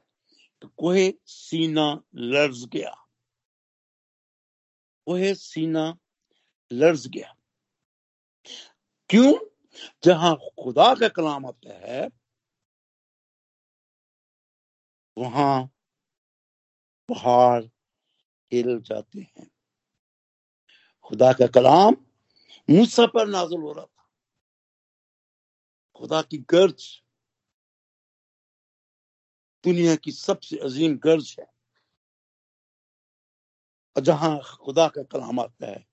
कोहे 0.76 1.12
सीना 1.26 2.02
लर्ज 2.14 2.64
गया। 2.64 3.06
कोहे 5.06 5.34
सीना 5.34 5.98
लर्ज 6.72 7.06
गया। 7.06 7.34
क्यों? 9.10 9.34
जहाँ 10.04 10.36
खुदा 10.36 10.94
का 10.94 11.08
कलाम 11.08 11.46
आता 11.46 11.74
है, 11.74 12.10
वहाँ 15.18 15.66
पहाड़ 17.08 17.64
हिल 18.52 18.80
जाते 18.80 19.20
हैं। 19.20 19.50
खुदा 21.02 21.32
का 21.32 21.46
कलाम 21.46 21.96
मूसा 22.70 23.06
पर 23.06 23.28
नाजुल 23.28 23.60
हो 23.60 23.72
रहा 23.72 23.84
था 23.84 24.08
खुदा 26.00 26.20
की 26.22 26.38
गर्ज 26.50 26.84
दुनिया 29.64 29.94
की 29.96 30.12
सबसे 30.12 30.56
अजीम 30.64 30.96
गर्ज 30.98 31.34
है 31.38 31.46
और 33.96 34.02
जहाँ 34.02 34.38
खुदा 34.56 34.86
का 34.88 35.02
कलाम 35.02 35.40
आता 35.40 35.66
है 35.66 35.84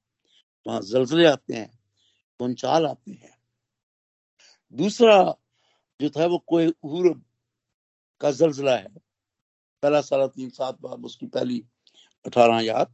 वहाँ 0.65 0.81
जलजले 0.81 1.25
आते 1.25 1.53
हैं 1.53 1.69
पुंचाल 2.39 2.85
आते 2.85 3.11
हैं 3.11 3.35
दूसरा 4.73 5.17
जो 5.99 6.09
था 6.09 6.25
वो 6.25 6.37
कोई 6.47 6.71
का 8.21 8.31
जलजला 8.31 8.75
है 8.75 8.87
पहला 9.83 10.01
सारा 10.01 10.27
तीन 10.27 10.49
सात 10.49 10.79
बार 10.81 10.97
उसकी 10.99 11.25
पहली 11.27 11.63
अठारह 12.25 12.59
याद 12.59 12.93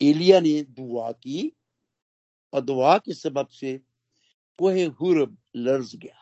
एलिया 0.00 0.40
ने 0.40 0.60
दुआ 0.62 1.10
की 1.12 1.40
और 2.52 2.60
दुआ 2.60 2.96
के 2.98 3.14
सबब 3.14 3.48
से 3.50 3.78
कोहे 4.58 4.84
हुरब 5.00 5.36
लर्ज 5.56 5.94
गया। 5.96 6.16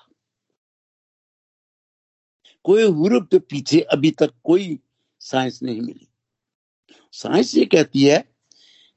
कोई 2.65 2.83
हुरब 2.83 3.27
के 3.27 3.39
पीछे 3.39 3.81
अभी 3.93 4.11
तक 4.11 4.33
कोई 4.45 4.79
साइंस 5.21 5.63
नहीं 5.63 5.81
मिली। 5.81 6.09
साइंस 7.15 7.55
ये 7.55 7.65
कहती 7.65 8.05
है 8.05 8.19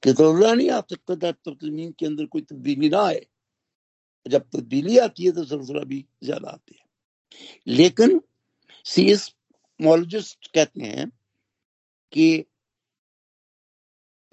कि 0.03 0.13
जल्ला 0.13 0.53
नहीं 0.53 0.69
आ 0.69 0.79
सकता 0.81 1.15
जब 1.15 1.35
तक 1.45 1.57
ज़मीन 1.63 1.91
के 1.99 2.05
अंदर 2.05 2.25
कोई 2.25 2.41
तब्दीली 2.41 2.89
ना 2.89 3.01
आए। 3.01 3.25
जब 4.25 4.41
तब्दीली 4.49 4.97
आती 4.97 5.25
है 5.25 5.31
तो 5.31 5.43
जलजला 5.45 5.83
भी 5.83 6.05
ज़्यादा 6.23 6.49
आते 6.49 6.75
हैं। 6.75 6.85
लेकिन 7.67 8.21
सीस्मोलॉजिस्ट 8.85 10.51
कहते 10.53 10.81
हैं 10.81 11.09
कि 12.13 12.45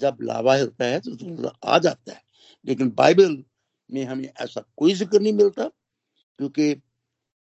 जब 0.01 0.19
लावा 0.23 0.55
हिलता 0.55 0.85
है 0.85 1.01
तो 1.01 1.11
जलजला 1.11 1.53
आ 1.65 1.79
जाता 1.79 2.13
है। 2.13 2.23
लेकिन 2.69 2.91
बाइबल 2.99 3.43
में 3.91 4.05
हमें 4.05 4.29
ऐसा 4.41 4.65
कोई 4.77 4.95
ज़िक्र 4.95 5.21
नहीं 5.21 5.33
मिलता, 5.33 5.65
क्योंकि 6.39 6.75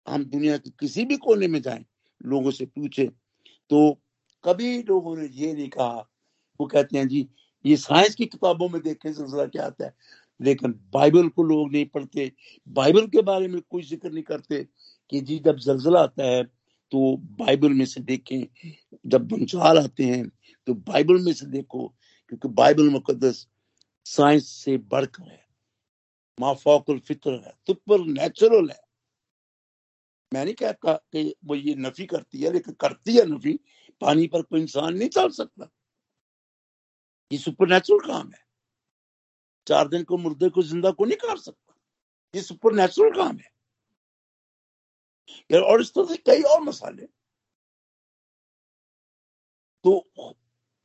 हम 0.06 0.24
दुनिया 0.26 0.56
के 0.58 0.70
किसी 0.80 1.04
भी 1.04 1.16
कोने 1.18 1.48
में 1.48 1.60
जाएँ, 1.62 1.84
लोगों 2.20 2.50
से 2.50 2.66
पूछे 2.66 3.06
तो 3.70 3.98
कभी 4.44 4.78
लोगों 4.82 5.16
ने 5.16 5.26
ये 5.34 5.52
नहीं 5.54 5.68
कहा। 5.68 6.06
वो 6.60 6.66
कहते 6.66 6.98
हैं, 6.98 7.08
जी, 7.08 7.28
ये 7.64 7.76
साइंस 7.76 8.14
की 8.14 8.26
किताबों 8.26 8.68
में 8.68 8.80
देखें, 8.82 9.12
सिलसिला 9.12 9.44
क्या 9.46 9.64
आता 9.66 9.84
है? 9.84 9.94
लेकिन 10.40 10.72
बाइबल 10.94 11.28
को 11.28 11.42
लोग 11.42 11.72
नहीं 11.72 11.86
पढ़ते, 11.86 12.30
बाइबल 12.68 13.06
के 13.08 13.22
बारे 13.22 13.48
में 13.48 13.60
कोई 13.62 13.82
ज़िक्र 13.82 14.10
नहीं 14.10 14.22
करते 14.24 14.62
कि 15.12 15.20
जी, 15.20 15.38
जब 15.38 15.56
जलजला 15.58 16.00
आता 16.00 16.24
है 16.26 16.42
तो 16.92 17.16
बाइबल 17.38 17.72
में 17.72 17.84
से 17.86 18.00
देखें, 18.00 18.46
जब 19.06 19.26
भूचाल 19.28 19.78
आते 19.78 20.04
हैं 20.04 20.28
तो 20.66 20.74
बाइबल 20.74 21.18
में 21.24 21.32
से 21.32 21.46
देखो, 21.48 21.86
क्योंकि 22.28 22.48
बाइबल 22.50 22.88
मुकदस 22.90 23.46
साइंस 24.08 24.48
से 24.48 24.76
बढ़कर 24.78 25.30
है, 25.30 25.44
माफाकुल 26.38 26.98
फित्र 26.98 27.32
है 27.46 27.52
सुपर 27.66 28.06
नेचुरल 28.06 28.70
है। 28.70 28.80
मैं 30.32 30.44
नहीं 30.44 30.54
कहता 30.54 30.92
कि 30.92 31.34
वो 31.44 31.54
ये 31.54 31.74
नफी 31.74 32.06
करती 32.06 32.40
है, 32.42 32.52
लेकिन 32.52 32.74
करती 32.74 33.16
है 33.16 33.24
नफी, 33.26 33.58
पानी 34.00 34.26
पर 34.26 34.42
कोई 34.42 34.60
इंसान 34.60 34.94
नहीं 34.94 35.08
चल 35.08 35.28
सकता। 35.30 35.68
ये 37.30 37.38
सुपर 37.38 37.68
नेचुरल 37.68 38.06
काम 38.08 38.30
है। 38.32 38.46
चार 39.66 39.88
दिन 39.88 40.04
को 40.04 40.16
मुर्दे 40.16 40.48
को 40.48 40.62
ज़िंदा 40.62 40.90
को 40.90 41.04
नहीं 41.04 41.16
कर 41.16 41.36
सकता। 41.38 41.74
ये 42.34 42.42
सुपर 42.42 42.72
नेचुरल 42.72 43.10
काम 43.16 43.36
है। 43.36 43.50
और 45.60 45.80
इस 45.80 45.90
तरह 45.94 46.04
से 46.04 46.16
कई 46.16 46.42
और 46.42 46.60
मसाले। 46.60 47.06
तो 49.84 50.34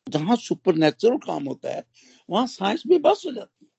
जहाँ 0.07 0.36
सुपर 0.36 0.75
नेचुरल 0.75 1.17
काम 1.17 1.43
होता 1.43 1.69
है 1.69 1.83
वहाँ 2.29 2.45
साइंस 2.47 2.83
भी 2.88 2.97
बस 2.99 3.23
हो। 3.25 3.31
जाती 3.31 3.65
है 3.65 3.71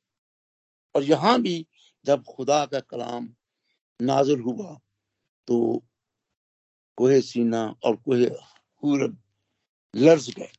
और 0.94 1.04
यहाँ 1.04 1.40
भी 1.42 1.66
जब 2.07 2.22
खुदा 2.26 2.64
का 2.66 2.80
कलाम 2.83 3.28
नाजुल 4.00 4.40
हुआ 4.40 4.78
तो 5.48 5.83
कोहे 6.98 7.20
सीना 7.22 7.64
और 7.85 7.96
कोहे 7.96 8.26
हूरब 8.83 9.16
लर्ज 9.94 10.30
गए। 10.30 10.50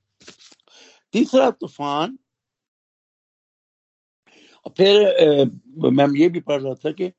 तीसरा 1.14 1.50
तूफ़ान 1.52 2.18
फिर 4.78 5.46
मैम 5.92 6.16
ये 6.18 6.28
भी 6.30 6.40
पढ़ 6.42 6.62
रहा 6.62 6.74
था 6.76 6.92
कि 6.92 7.12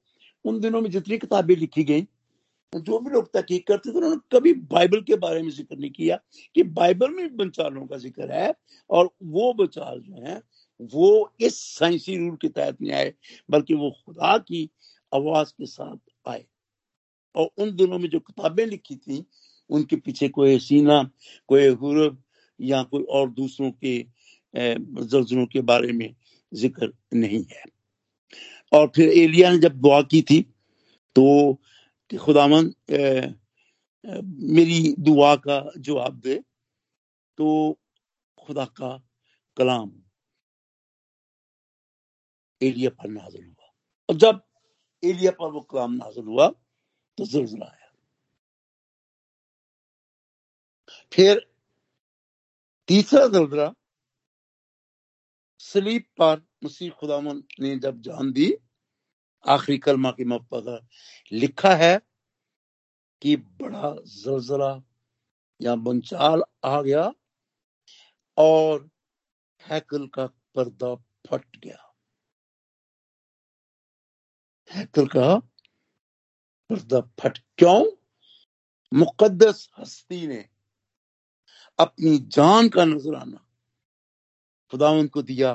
उन 0.44 0.60
दिनों 0.60 0.80
में 0.80 0.90
जितनी 0.90 1.18
किताबें 1.18 1.54
लिखी 1.56 1.84
गई, 1.84 2.02
जो 2.72 2.98
भी 2.98 3.10
लोग 3.10 3.32
तहकीक 3.32 3.66
करते 3.66 3.90
थे, 3.90 3.96
उन्होंने 3.96 4.16
कभी 4.32 4.52
बाइबल 4.66 5.00
के 5.02 5.16
बारे 5.16 5.42
में 5.42 5.50
ज़िक्र 5.50 5.76
नहीं 5.76 5.90
किया 5.90 6.18
कि 6.56 6.62
बाइबल 6.62 7.10
में 7.10 7.36
बचालों 7.36 7.86
का 7.86 7.96
ज़िक्र 7.98 8.30
है 8.32 8.52
और 8.90 9.10
वो 9.22 9.52
बचाल 9.54 10.00
जो 10.00 10.22
है 10.24 10.40
वो 10.80 11.32
इस 11.40 11.58
साइंसी 11.78 12.16
रूल 12.16 12.36
के 12.36 12.48
तहत 12.48 12.80
नहीं 12.80 12.92
आए, 12.92 13.12
बल्कि 13.50 13.74
वो 13.74 13.90
खुदा 14.04 14.36
की 14.38 14.68
आवाज़ 15.12 15.52
के 15.52 15.66
साथ 15.66 15.96
आए। 16.28 16.44
और 17.34 17.48
उन 17.58 17.74
दिनों 17.76 17.98
में 17.98 18.08
जो 18.10 18.20
किताबें 18.20 18.64
लिखी 18.66 18.96
थी, 18.96 19.24
उनके 19.70 19.96
पीछे 19.96 20.28
कोई 20.28 20.58
सीना 20.58 21.02
कोई 21.48 21.66
हुरब 21.68 22.22
या 22.60 22.82
कोई 22.82 23.02
और 23.02 23.30
दूसरों 23.30 23.70
के 23.84 23.98
जल्जलों 24.54 25.46
के 25.46 25.60
बारे 25.62 25.92
में 25.92 26.14
ज़िक्र 26.52 26.92
नहीं 27.14 27.44
है। 27.52 27.64
और 28.72 28.90
फिर 28.96 29.08
एलिया 29.08 29.50
ने 29.52 29.58
जब 29.58 29.80
दुआ 29.80 30.00
की 30.02 30.22
थी 30.22 30.40
तो 31.16 31.60
खुदावन 32.10 32.72
मेरी 34.54 34.94
दुआ 34.98 35.34
का 35.36 35.58
जवाब 35.78 36.20
दे 36.20 36.34
तो 37.38 37.78
खुदा 38.38 38.64
का 38.80 38.96
कलाम 39.56 39.90
एलिया 42.60 42.90
पर 42.90 43.08
नाजल 43.08 43.44
हुआ। 43.44 43.72
और 44.08 44.16
जब 44.16 44.40
एलिया 45.02 45.30
पर 45.30 45.50
वो 45.50 45.60
कलाम 45.60 45.92
नाजल 45.92 46.24
हुआ 46.24 46.48
तो 47.18 47.24
जल्जला 47.26 47.66
आया। 47.66 47.90
फिर 51.12 51.40
तीसरा 52.88 53.26
जल्जला, 53.26 53.72
सलीब 55.60 56.02
पर 56.18 56.46
मसीह 56.64 56.90
खुदावन 56.90 57.42
ने 57.60 57.76
जब 57.78 58.00
जान 58.00 58.32
दी, 58.32 58.52
आखिरी 59.44 59.78
कलमा 59.78 60.10
के 60.10 60.24
मौका 60.24 60.88
लिखा 61.32 61.74
है 61.74 62.00
कि 63.22 63.36
बड़ा 63.36 63.94
जलजला 64.06 64.82
या 65.60 65.74
बंचाल 65.76 66.42
आ 66.64 66.80
गया 66.82 67.12
और 68.38 68.88
हैकल 69.62 70.06
का 70.06 70.26
पर्दा 70.26 70.94
फट 71.26 71.56
गया। 71.56 71.85
हैकल 74.76 75.06
का 75.06 75.36
पर्दा 76.70 77.00
फट 77.20 77.38
क्यों? 77.58 77.84
मुकद्दस 78.92 79.68
हस्ती 79.78 80.26
ने 80.26 80.48
अपनी 81.78 82.18
जान 82.18 82.68
का 82.68 82.84
नजराना 82.84 83.38
खुदावंत 84.72 85.10
को 85.10 85.22
दिया 85.22 85.52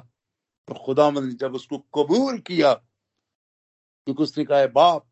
और 0.68 0.78
खुदावंत 0.86 1.26
ने 1.26 1.34
जब 1.34 1.56
उसको 1.56 1.78
कबूल 1.96 2.40
किया, 2.40 2.74
क्योंकि 2.74 4.24
उसने 4.24 4.46
कहा 4.46 4.66
बाप, 4.68 5.08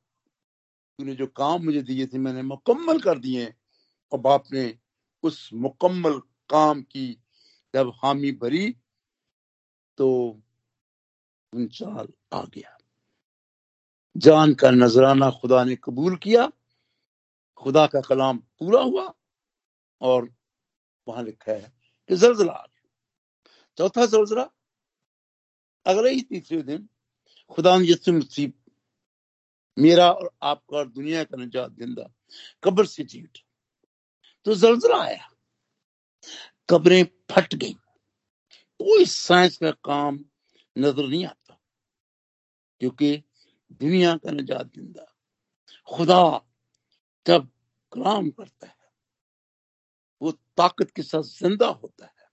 तूने 1.00 1.16
जो 1.16 1.28
काम 1.28 1.66
मुझे 1.66 1.82
दिए 1.82 2.08
थे, 2.08 2.18
मैंने 2.18 2.42
मुकम्मल 2.42 3.00
कर 3.00 3.20
दिए 3.20 3.54
और 4.12 4.20
बाप 4.20 4.52
ने 4.54 4.78
उस 5.24 5.50
मुकम्मल 5.54 6.20
काम 6.50 6.82
की 6.82 7.08
जब 7.74 7.92
हामी 8.04 8.32
भरी 8.32 8.70
तो 9.98 10.42
चाल 11.54 12.08
आ 12.34 12.44
गया। 12.44 12.79
जान 14.16 14.54
का 14.54 14.70
नजराना 14.72 15.30
खुदा 15.32 15.64
ने 15.64 15.76
कबूल 15.76 16.16
किया, 16.18 16.52
खुदा 17.58 17.86
का 17.88 18.02
कलाम 18.02 18.38
पूरा 18.60 18.82
हुआ 18.82 19.14
और 20.02 20.30
वहाँ 21.08 21.24
लिखा 21.24 21.52
है 21.52 21.72
कि 22.10 22.16
जल्जला, 22.16 22.66
चौथा 23.78 24.06
जल्जला, 24.06 24.50
अगले 25.86 26.10
ही 26.12 26.22
तीसरे 26.22 26.62
दिन 26.64 26.88
खुदा 27.52 27.76
यसु 27.82 28.14
मसीह, 28.14 28.52
मेरा 29.78 30.12
और 30.12 30.30
आपका 30.44 30.78
और 30.78 30.88
दुनिया 30.88 31.24
का 31.24 31.38
निजात 31.38 31.72
ज़िंदा 31.72 32.10
कब्र 32.64 32.86
से 32.86 33.04
जीट 33.04 33.38
तो 34.46 34.56
जल्जला 34.56 35.02
आया, 35.04 35.30
कब्रें 36.70 37.04
फट 37.32 37.56
गई, 37.56 37.74
कोई 38.80 39.06
साइंस 39.06 39.58
का 39.58 39.72
काम 39.72 40.20
नज़र 40.76 41.08
नहीं 41.08 41.26
आता, 41.26 41.60
क्योंकि 42.82 43.24
दुनिया 43.72 44.16
का 44.18 44.32
निजात 44.32 44.74
ज़िंदा 44.76 45.06
खुदा 45.90 46.22
जब 47.26 47.48
कलाम 47.94 48.30
करता 48.30 48.68
है, 48.68 48.76
वो 50.22 50.32
ताकत 50.32 50.92
के 50.92 51.04
साथ 51.04 51.24
ज़िंदा 51.24 51.68
होता 51.68 52.06
है। 52.06 52.28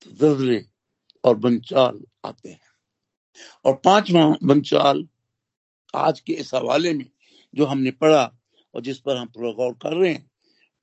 तो 0.00 0.10
जल्जले 0.10 0.64
और 1.24 1.36
बंचाल 1.36 2.00
आते 2.24 2.48
हैं। 2.48 2.60
और 3.64 3.74
पांचवा 3.84 4.24
बंचाल 4.42 5.06
आज 5.94 6.20
के 6.20 6.32
इस 6.32 6.54
हवाले 6.54 6.92
में 6.92 7.10
जो 7.54 7.66
हमने 7.66 7.90
पढ़ा 7.90 8.24
और 8.74 8.80
जिस 8.82 8.98
पर 8.98 9.16
हम 9.16 9.28
गौर 9.36 9.72
कर 9.74 9.96
रहे 9.96 10.12
हैं, 10.12 10.30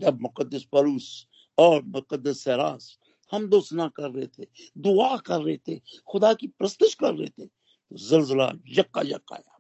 जब 0.01 0.21
मुकदस 0.21 0.63
परूस 0.71 1.27
और 1.57 1.83
मुकदस 1.83 2.43
सरास 2.43 2.97
हम 3.31 3.47
दो 3.47 3.61
सुना 3.61 3.87
कर 3.87 4.09
रहे 4.11 4.27
थे, 4.27 4.47
दुआ 4.77 5.17
कर 5.17 5.41
रहे 5.41 5.57
थे, 5.57 5.81
खुदा 6.07 6.33
की 6.33 6.47
प्रस्तुत 6.47 6.93
कर 6.99 7.13
रहे 7.13 7.27
थे 7.27 7.58
जलजला 7.93 8.51
यक्का 8.67 9.01
यक 9.05 9.33
आया 9.33 9.55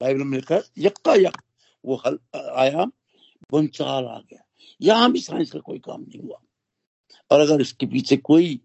बाइबल 0.00 0.22
में 0.24 0.38
लिखा 0.38 0.54
है, 0.54 0.62
यक्का 0.78 1.14
यक 1.14 1.42
वो 1.84 1.96
हल, 1.96 2.18
आया, 2.36 2.84
बंचाल 3.52 4.04
आ 4.04 4.18
गया. 4.18 4.44
यहाँ 4.80 5.10
भी 5.12 5.20
साइंस 5.20 5.50
का 5.52 5.58
कोई 5.58 5.78
काम 5.78 6.00
नहीं 6.00 6.20
हुआ। 6.20 6.38
और 7.30 7.40
अगर 7.40 7.60
इसके 7.60 7.86
पीछे 7.86 8.16
कोई 8.16 8.60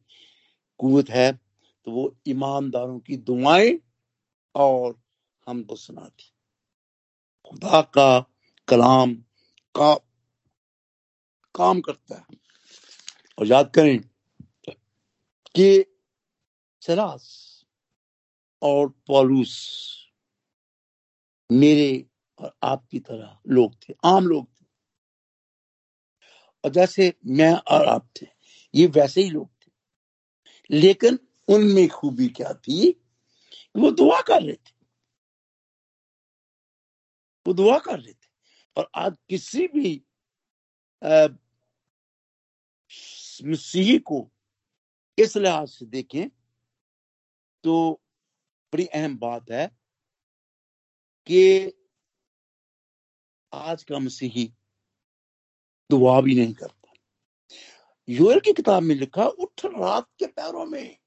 कुत 0.80 1.10
है 1.10 1.32
तो 1.86 1.92
वो 1.92 2.18
ईमानदारों 2.28 3.00
की 3.00 3.18
दुआएँ 3.18 3.78
और 4.56 5.00
हमको 5.48 5.76
सुना 5.76 6.02
दी। 6.02 6.32
खुदा 7.50 7.82
का 7.82 8.20
कलाम 8.68 9.14
का 9.76 9.96
काम 11.56 11.82
करता 11.82 12.16
है। 12.16 12.26
और 13.40 13.48
याद 13.48 13.72
करें 13.76 14.00
कि 15.56 15.86
सरास 16.82 17.47
और 18.62 18.90
पॉलूस 19.08 19.56
मेरे 21.52 22.06
और 22.40 22.58
आपकी 22.64 23.00
तरह 23.00 23.40
लोग 23.48 23.76
थे, 23.90 23.94
आम 24.06 24.28
लोग 24.28 24.48
थे। 24.48 24.66
और 26.64 26.72
जैसे 26.72 27.14
मैं 27.26 27.54
और 27.54 27.86
आप 27.86 28.10
थे, 28.22 28.28
ये 28.76 28.88
वैसे 28.88 29.22
ही 29.22 29.30
लोग 29.30 29.50
थे। 29.50 29.72
लेकिन 30.70 31.20
उनमें 31.48 31.88
खूबी 31.90 32.28
क्या 32.28 32.54
थी? 32.54 32.90
वो 33.78 33.92
दुआ 33.92 34.22
कर 34.22 34.42
रहे 34.42 34.56
थे। 34.56 34.76
वो 37.48 37.54
दुआ 37.54 37.78
कर 37.80 38.00
रहे 38.00 38.14
थे। 38.14 38.28
और 38.78 38.90
आज 38.96 39.18
किसी 39.30 39.68
भी 39.68 40.02
मसीही 43.44 43.98
को 44.00 44.30
इस 45.18 45.38
लिहाज 45.38 45.68
से 45.70 45.86
देखें 45.86 46.30
तो 47.64 48.02
बड़ी 48.74 48.86
अहम 48.86 49.18
बात 49.18 49.52
है 49.52 49.68
कि 51.26 51.72
आज 53.54 53.84
का 53.84 54.00
मसीही 54.00 54.54
दुआ 55.92 56.22
भी 56.22 56.36
नहीं 56.36 56.54
करता। 56.54 56.94
योर 58.10 58.40
की 58.40 58.54
किताब 58.54 58.84
में 58.84 58.96
लिखा, 58.96 59.26
उठ 59.26 59.66
रात 59.66 60.10
के 60.20 60.28
पैरों 60.28 60.66
में। 60.66 60.98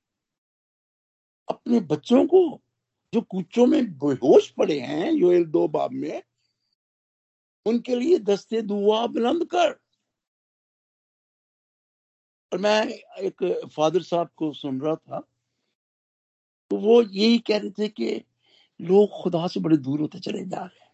अपने 1.49 1.81
बच्चों 1.81 2.27
को 2.27 2.63
जो 3.15 3.21
कूचों 3.21 3.67
में 3.67 3.99
बेहोश 3.99 4.51
पड़े 4.51 4.81
हैं, 4.81 5.13
योएल 5.13 5.45
दो 5.45 5.69
बाब 5.69 5.91
में, 5.91 6.23
उनके 7.67 7.97
लिए 7.97 8.19
दस्ते 8.19 8.63
दुआ 8.63 9.07
बुलंद 9.07 9.45
कर। 9.45 9.81
और 12.53 12.59
मैं 12.59 12.87
एक 13.19 13.69
फादर 13.77 14.03
साहब 14.03 14.31
को 14.37 14.53
सुन 14.53 14.81
रहा 14.81 14.97
था 14.97 15.30
वो 16.71 17.03
यही 17.03 17.39
कह 17.39 17.59
रहे 17.59 17.71
थे 17.71 17.89
कि 17.89 18.25
लोग 18.81 19.23
खुदा 19.23 19.47
से 19.47 19.61
बड़े 19.61 19.77
दूर 19.77 20.01
होते 20.01 20.19
चले 20.21 20.45
जा 20.45 20.61
रहे 20.61 20.81
हैं। 20.81 20.91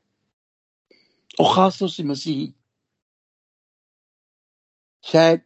और 1.41 1.55
खासतौर 1.57 1.91
से 1.91 2.03
मसीही। 2.03 2.55
शायद 5.05 5.41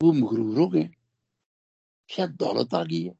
वो 0.00 0.12
मगरूर 0.12 0.58
हो 0.58 0.68
गए। 0.68 0.88
शायद 2.08 2.30
दौलत 2.30 2.74
आ 2.74 2.82
गई 2.84 3.02
है। 3.02 3.14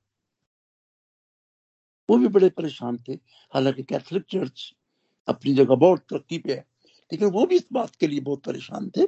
वो 2.09 2.17
भी 2.19 2.29
बड़े 2.29 2.49
परेशान 2.51 2.97
थे। 3.09 3.13
हालाँकि 3.55 3.83
कैथोलिक 3.83 4.25
चर्च 4.31 4.73
अपनी 5.29 5.55
जगह 5.55 5.75
बहुत 5.75 6.01
तरक्की 6.01 6.39
पे 6.39 6.53
है, 6.53 6.65
लेकिन 7.13 7.31
वो 7.31 7.47
भी 7.47 7.57
इस 7.57 7.67
बात 7.73 7.97
के 7.97 8.07
लिए 8.07 8.21
बहुत 8.21 8.43
परेशान 8.45 8.91
थे। 8.91 9.05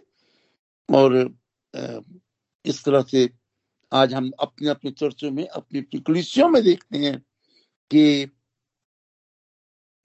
और 0.89 1.35
इस 2.65 2.85
तरह 2.85 3.03
से 3.03 3.29
आज 3.95 4.15
हम 4.15 4.33
अपने 4.41 4.69
अपने 4.69 4.91
चर्चों 4.91 5.31
में, 5.31 5.49
अपनी 5.49 5.81
अपनी 5.81 6.01
कलिसियों 6.01 6.49
में 6.49 6.63
देखते 6.63 6.99
हैं 6.99 7.19
कि 7.91 8.31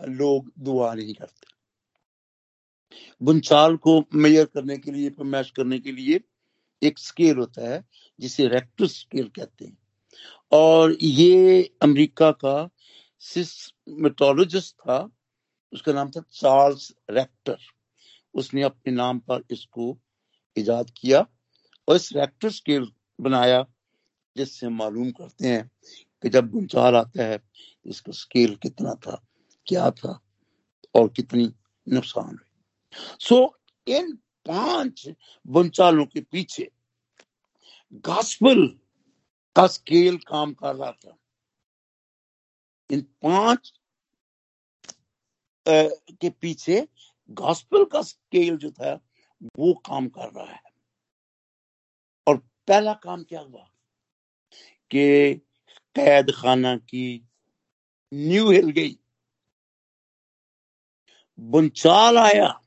लोग 0.08 0.52
दुआ 0.60 0.94
नहीं 0.94 1.14
करते। 1.14 1.48
बुनचाल 3.22 3.78
को 3.78 4.06
मेयर 4.14 4.46
करने 4.46 4.78
के 4.78 4.92
लिए 4.92 5.12
मैच 5.20 5.50
करने 5.50 5.80
के 5.80 5.92
लिए 5.92 6.22
एक 6.84 7.00
स्केल 7.00 7.38
होता 7.38 7.70
है, 7.70 7.86
जिसे 8.20 8.48
रेक्टर 8.48 8.88
स्केल 8.88 9.28
कहते 9.28 9.66
हैं। 9.66 9.78
और 10.52 10.98
ये 11.02 11.64
अमेरिका 11.82 12.32
का 12.32 12.70
सिस्मेटोलॉजिस्ट 13.20 14.76
था, 14.76 15.12
उसका 15.74 15.94
नाम 15.94 16.10
था 16.10 16.22
चार्ल्स 16.32 16.94
रेक्टर। 17.10 17.58
उसने 18.34 18.62
अपने 18.62 18.94
नाम 18.94 19.20
पर 19.20 19.44
इसको 19.52 20.00
इजाद 20.58 20.90
किया 20.98 21.28
और 21.88 21.96
इस 21.96 22.14
रेक्टर 22.14 22.50
स्केल 22.50 22.92
बनाया। 23.22 23.66
जिससे 24.40 24.70
मालूम 24.70 25.12
करते 25.12 25.48
हैं 25.48 25.70
कि 26.24 26.30
जब 26.30 26.50
गुंचाल 26.52 26.96
आता 26.96 27.24
है 27.24 27.38
तो 27.38 27.90
इसका 27.90 28.12
स्केल 28.12 28.56
कितना 28.56 28.94
था 29.06 29.22
क्या 29.68 29.90
था 29.92 30.20
और 30.96 31.10
कितनी 31.10 31.52
नुकसान 31.88 32.30
हुई। 32.30 33.18
सो 33.20 33.36
so, 33.36 33.96
इन 33.96 34.16
पाँच 34.48 35.08
बुंचालों 35.48 36.06
के 36.06 36.22
पीछे 36.22 36.70
गॉस्पल 38.06 38.68
का 39.56 39.68
स्केल 39.68 40.18
काम 40.28 40.54
कर 40.54 40.76
रहा 40.76 40.92
था। 40.92 41.18
इन 42.90 43.02
पाँच 43.24 43.74
के 45.68 46.30
पीछे 46.30 46.88
गॉस्पल 47.30 47.86
का 47.86 48.02
स्केल 48.02 48.58
जो 48.58 48.72
था 48.72 48.94
वो 49.58 49.74
काम 49.86 50.08
कर 50.10 50.32
रहा 50.32 50.52
है। 50.52 50.62
और 52.28 52.38
पहला 52.68 52.94
काम 52.94 53.24
क्या 53.24 53.42
हुआ? 53.42 53.66
कि 54.92 55.36
कैद 55.96 56.32
खाना 56.36 56.78
की 56.78 57.28
न्यू 58.14 58.52
हिल 58.52 58.70
गई। 58.70 59.00
बुंचाल 61.40 62.18
आया। 62.18 62.62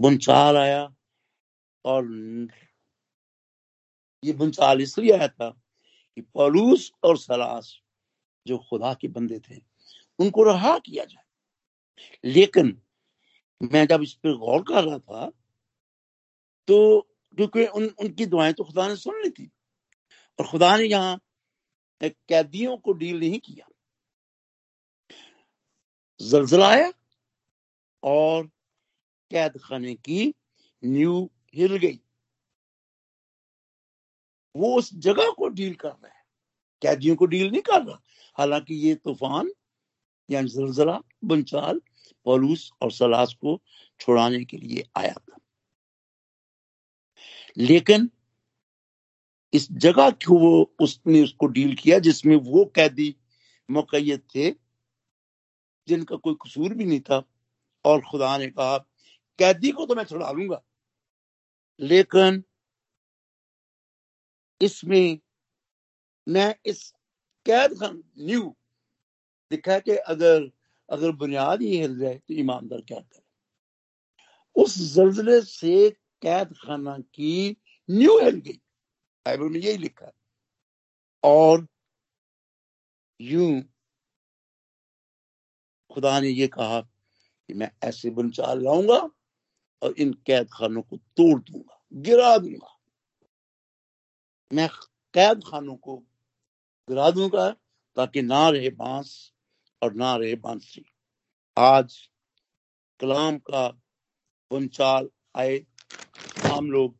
बुंचाल 0.00 0.56
आया 0.56 0.94
और 1.84 2.04
ये 4.24 4.32
बुनचाल 4.32 4.80
इसलिए 4.80 5.12
आया 5.12 5.28
था 5.28 5.50
कि 6.14 6.20
पलूस 6.20 6.92
और 7.04 7.18
सलास 7.18 7.80
जो 8.46 8.58
खुदा 8.58 8.94
के 8.94 9.08
बंदे 9.08 9.38
थे, 9.38 9.62
उनको 10.18 10.42
रहा 10.42 10.78
किया 10.78 11.04
जाए। 11.04 11.24
लेकिन 12.24 12.82
मैं 13.62 13.86
जब 13.86 14.02
इस 14.02 14.14
पर 14.14 14.36
गौर 14.36 14.62
कर 14.62 14.84
रहा 14.84 14.98
था 14.98 15.30
तो 16.68 17.09
क्योंकि 17.36 17.66
उन, 17.66 17.86
उनकी 17.86 18.26
दुआएँ 18.26 18.52
तो 18.52 18.64
खुदा 18.64 18.88
ने 18.88 18.96
सुन 18.96 19.22
ली 19.22 19.30
थी। 19.30 19.50
और 20.38 20.46
खुदा 20.46 20.76
ने 20.76 20.84
यहाँ 20.84 21.20
कैदियों 22.02 22.76
को 22.76 22.92
डील 22.92 23.20
नहीं 23.20 23.38
किया। 23.38 23.66
जलजलाया 26.20 26.92
और 28.02 28.46
कैद 29.30 29.58
खाने 29.64 29.94
की 29.94 30.34
न्यू 30.84 31.30
हिल 31.54 31.76
गई। 31.76 32.00
वो 34.56 34.78
उस 34.78 34.94
जगह 34.94 35.30
को 35.30 35.48
डील 35.48 35.74
कर 35.74 35.88
रहा 35.88 36.08
है। 36.08 36.24
कैदियों 36.82 37.16
को 37.16 37.26
डील 37.26 37.50
नहीं 37.50 37.62
कर 37.62 37.82
रहा। 37.82 38.02
हालाँकि 38.38 38.74
ये 38.74 38.94
तूफ़ान, 38.94 39.52
यानी 40.30 40.48
जलजला, 40.48 41.00
बंचाल, 41.24 41.80
पॉलूस 42.24 42.70
और 42.82 42.92
सलास 42.92 43.34
को 43.34 43.62
छुड़ाने 44.00 44.44
के 44.44 44.56
लिए 44.56 44.84
आया 44.96 45.12
था। 45.12 45.39
लेकिन 47.58 48.10
इस 49.52 49.70
जगह 49.72 50.10
को 50.10 50.38
वो 50.38 50.74
उसने 50.80 51.22
उसको 51.22 51.46
डील 51.46 51.74
किया 51.74 51.98
जिसमें 51.98 52.36
वो 52.36 52.64
कैदी 52.74 53.14
मुकैद 53.68 54.22
थे, 54.34 54.50
जिनका 55.88 56.16
कोई 56.16 56.34
कसूर 56.34 56.74
भी 56.74 56.84
नहीं 56.84 57.00
था। 57.00 57.22
और 57.84 58.00
खुदा 58.00 58.36
ने 58.38 58.46
कहा, 58.46 58.78
कैदी 59.38 59.70
को 59.70 59.86
तो 59.86 59.94
मैं 59.94 60.04
छुड़ा 60.04 60.30
लूँगा, 60.30 60.62
लेकिन 61.80 62.42
इसमें 64.60 65.18
मैं 66.26 66.54
इस 66.66 66.90
कैद 67.46 67.78
खान 67.80 68.02
न्यू 68.18 68.56
दिखा 69.50 69.78
कि 69.78 69.96
अगर 69.96 70.50
अगर 70.88 71.12
बुनियाद 71.12 71.62
ही 71.62 71.76
हिल 71.76 71.98
जाए 71.98 72.14
तो 72.14 72.34
ईमानदार 72.34 72.80
क्या 72.80 72.98
करे? 72.98 73.22
उस 74.56 74.78
जल्जले 74.94 75.40
से 75.40 75.90
कैद 76.22 76.54
खाना 76.56 76.98
की 77.14 77.56
न्यू 77.88 78.18
हिल 78.20 78.36
गई 78.36 78.60
बाइबल 79.26 79.48
में 79.48 79.60
यही 79.60 79.76
लिखा 79.76 80.12
और 81.22 81.66
यूँ 83.20 83.62
खुदा 85.90 86.18
ने 86.20 86.28
ये 86.28 86.46
कहा 86.48 86.80
कि 86.80 87.54
मैं 87.54 87.70
ऐसे 87.84 88.10
बुनचाल 88.10 88.62
लाऊँगा 88.64 89.00
और 89.82 89.94
इन 89.98 90.12
कैद 90.26 90.48
खानों 90.52 90.82
को 90.82 90.96
तोड़ 90.96 91.40
दूँगा 91.40 91.78
गिरा 91.92 92.36
दूँगा 92.38 92.76
मैं 94.52 94.68
कैद 95.14 95.42
खानों 95.46 95.76
को 95.76 95.96
गिरा 96.88 97.10
दूँगा 97.10 97.50
ताकि 97.96 98.22
ना 98.22 98.48
रहे 98.48 98.70
बाँस 98.70 99.32
और 99.82 99.94
ना 99.94 100.16
रहे 100.16 100.34
बांसी 100.34 100.84
आज 101.56 101.96
कलाम 103.00 103.38
का 103.38 103.68
बुनचाल 104.50 105.08
आए 105.36 105.58
हम 106.46 106.70
लोग 106.70 106.94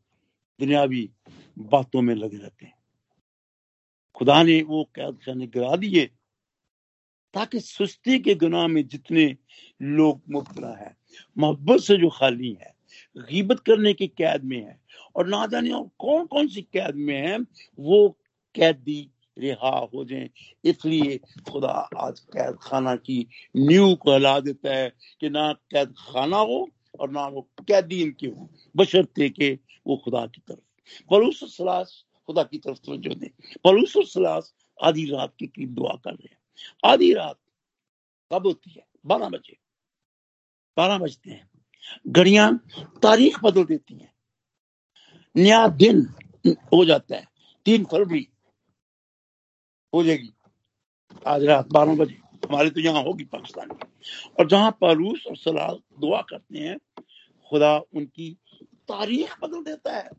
दुनियावी 0.60 1.10
बातों 1.58 2.02
में 2.02 2.14
लगे 2.14 2.36
रहते 2.36 2.66
हैं। 2.66 2.74
खुदा 4.14 4.42
ने 4.42 4.62
वो 4.62 4.84
कैद 4.94 5.18
खाने 5.26 5.46
गिरा 5.46 5.76
दिए 5.76 6.10
ताकि 7.34 7.60
सुस्ती 7.60 8.18
के 8.18 8.34
गुनाह 8.34 8.66
में 8.66 8.86
जितने 8.88 9.36
लोग 9.82 10.22
मुबतला 10.30 10.76
है, 10.76 10.96
मोहब्बत 11.38 11.80
से 11.80 11.96
जो 11.96 12.08
खाली 12.08 12.52
है, 12.52 12.74
गीबत 13.16 13.60
करने 13.60 13.94
की 13.94 14.06
कैद 14.08 14.44
में 14.44 14.64
है 14.66 14.80
और 15.16 15.26
ना 15.26 15.46
जाने 15.46 15.70
और 15.70 15.90
कौन 15.98 16.26
कौन 16.26 16.48
सी 16.48 16.62
कैद 16.62 16.94
में 16.94 17.16
है, 17.16 17.38
वो 17.78 18.18
कैदी 18.54 19.10
रिहा 19.38 19.88
हो 19.94 20.04
जाए। 20.04 20.30
इसलिए 20.64 21.16
खुदा 21.50 21.88
आज 21.96 22.20
कैद 22.20 22.56
खाना 22.62 22.96
की 22.96 23.26
न्यू 23.56 23.94
कहला 23.94 24.40
देता 24.40 24.74
है 24.76 24.92
कि 25.20 25.30
ना 25.30 25.52
कैद 25.52 25.94
खाना 25.98 26.36
हो 26.36 26.68
और 27.00 27.10
ना 27.10 27.26
वो 27.26 27.42
कैदी 27.60 28.02
इनके 28.02 28.26
हो, 28.26 28.50
बशर्ते 28.76 29.30
के 29.30 29.58
वो 29.86 29.96
खुदा 29.96 30.26
की 30.26 30.42
तरफ़। 30.48 31.02
पलूस 31.10 31.56
सलास 31.56 32.04
खुदा 32.26 32.42
की 32.42 32.58
तरफ़ 32.58 32.78
तवज्जो 32.78 33.14
दें। 33.14 33.28
पलूस 33.64 33.92
सलास 34.12 34.54
आधी 34.82 35.04
रात 35.04 35.34
के 35.38 35.46
करीब 35.46 35.74
दुआ 35.74 36.00
कर 36.04 36.10
रहे 36.10 36.28
हैं। 36.32 36.38
आधी 36.84 37.12
रात 37.12 37.38
कब 38.32 38.46
होती 38.46 38.70
है? 38.70 38.86
बारह 39.06 39.28
बजे। 39.28 39.56
बारह 40.76 40.98
बजते 40.98 41.30
हैं। 41.30 41.50
घड़ियाँ 42.08 42.64
तारीख 43.02 43.44
बदल 43.44 43.64
देती 43.64 43.94
हैं। 43.94 44.14
नया 45.36 45.68
दिन 45.68 46.14
हो 46.56 46.84
जाता 46.84 47.16
है। 47.16 47.26
तीन 47.64 47.84
फरवरी 47.84 48.28
हो 49.94 50.04
जाएगी। 50.04 50.30
आज 51.26 51.44
रात 51.44 51.68
बारह 51.68 51.96
बजे। 51.96 52.29
हमारे 52.48 52.70
तो 52.70 52.80
यहाँ 52.80 53.02
होगी 53.02 53.24
पाकिस्तान 53.24 53.68
में। 53.68 53.92
और 54.38 54.48
जहाँ 54.48 54.70
पर 54.70 54.96
रूस 54.96 55.24
और 55.26 55.36
सलाह 55.36 55.72
दुआ 55.72 56.22
करते 56.22 56.58
हैं, 56.58 56.78
खुदा 57.50 57.78
उनकी 57.78 58.38
तारीख 58.88 59.34
बदल 59.42 59.62
देता 59.62 59.96
है। 59.96 60.10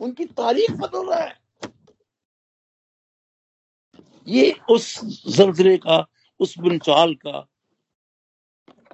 उनकी 0.00 0.24
तारीख 0.24 0.70
बदल 0.70 1.10
रहा 1.10 1.20
है। 1.20 1.40
ये 4.28 4.60
उस 4.70 5.00
जल्जले 5.36 5.78
का, 5.78 6.06
उस 6.40 6.58
बुनचाल 6.58 7.14
का 7.14 7.46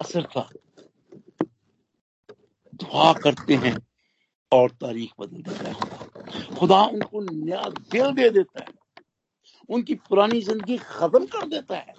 असर 0.01 0.23
था। 0.25 0.49
दुआ 2.75 3.13
करते 3.13 3.55
हैं 3.55 3.79
और 4.53 4.71
तारीख 4.71 5.13
बदल 5.21 5.43
देता 5.43 5.69
है। 5.69 6.07
खुदा 6.59 6.85
उनको 6.85 7.21
नया 7.21 7.63
दिल 7.63 8.11
दे 8.11 8.31
देता 8.31 8.61
है। 8.61 8.76
उनकी 9.69 9.95
पुरानी 10.09 10.41
ज़िंदगी 10.43 10.77
खत्म 10.79 11.27
कर 11.27 11.47
देता 11.49 11.77
है 11.77 11.95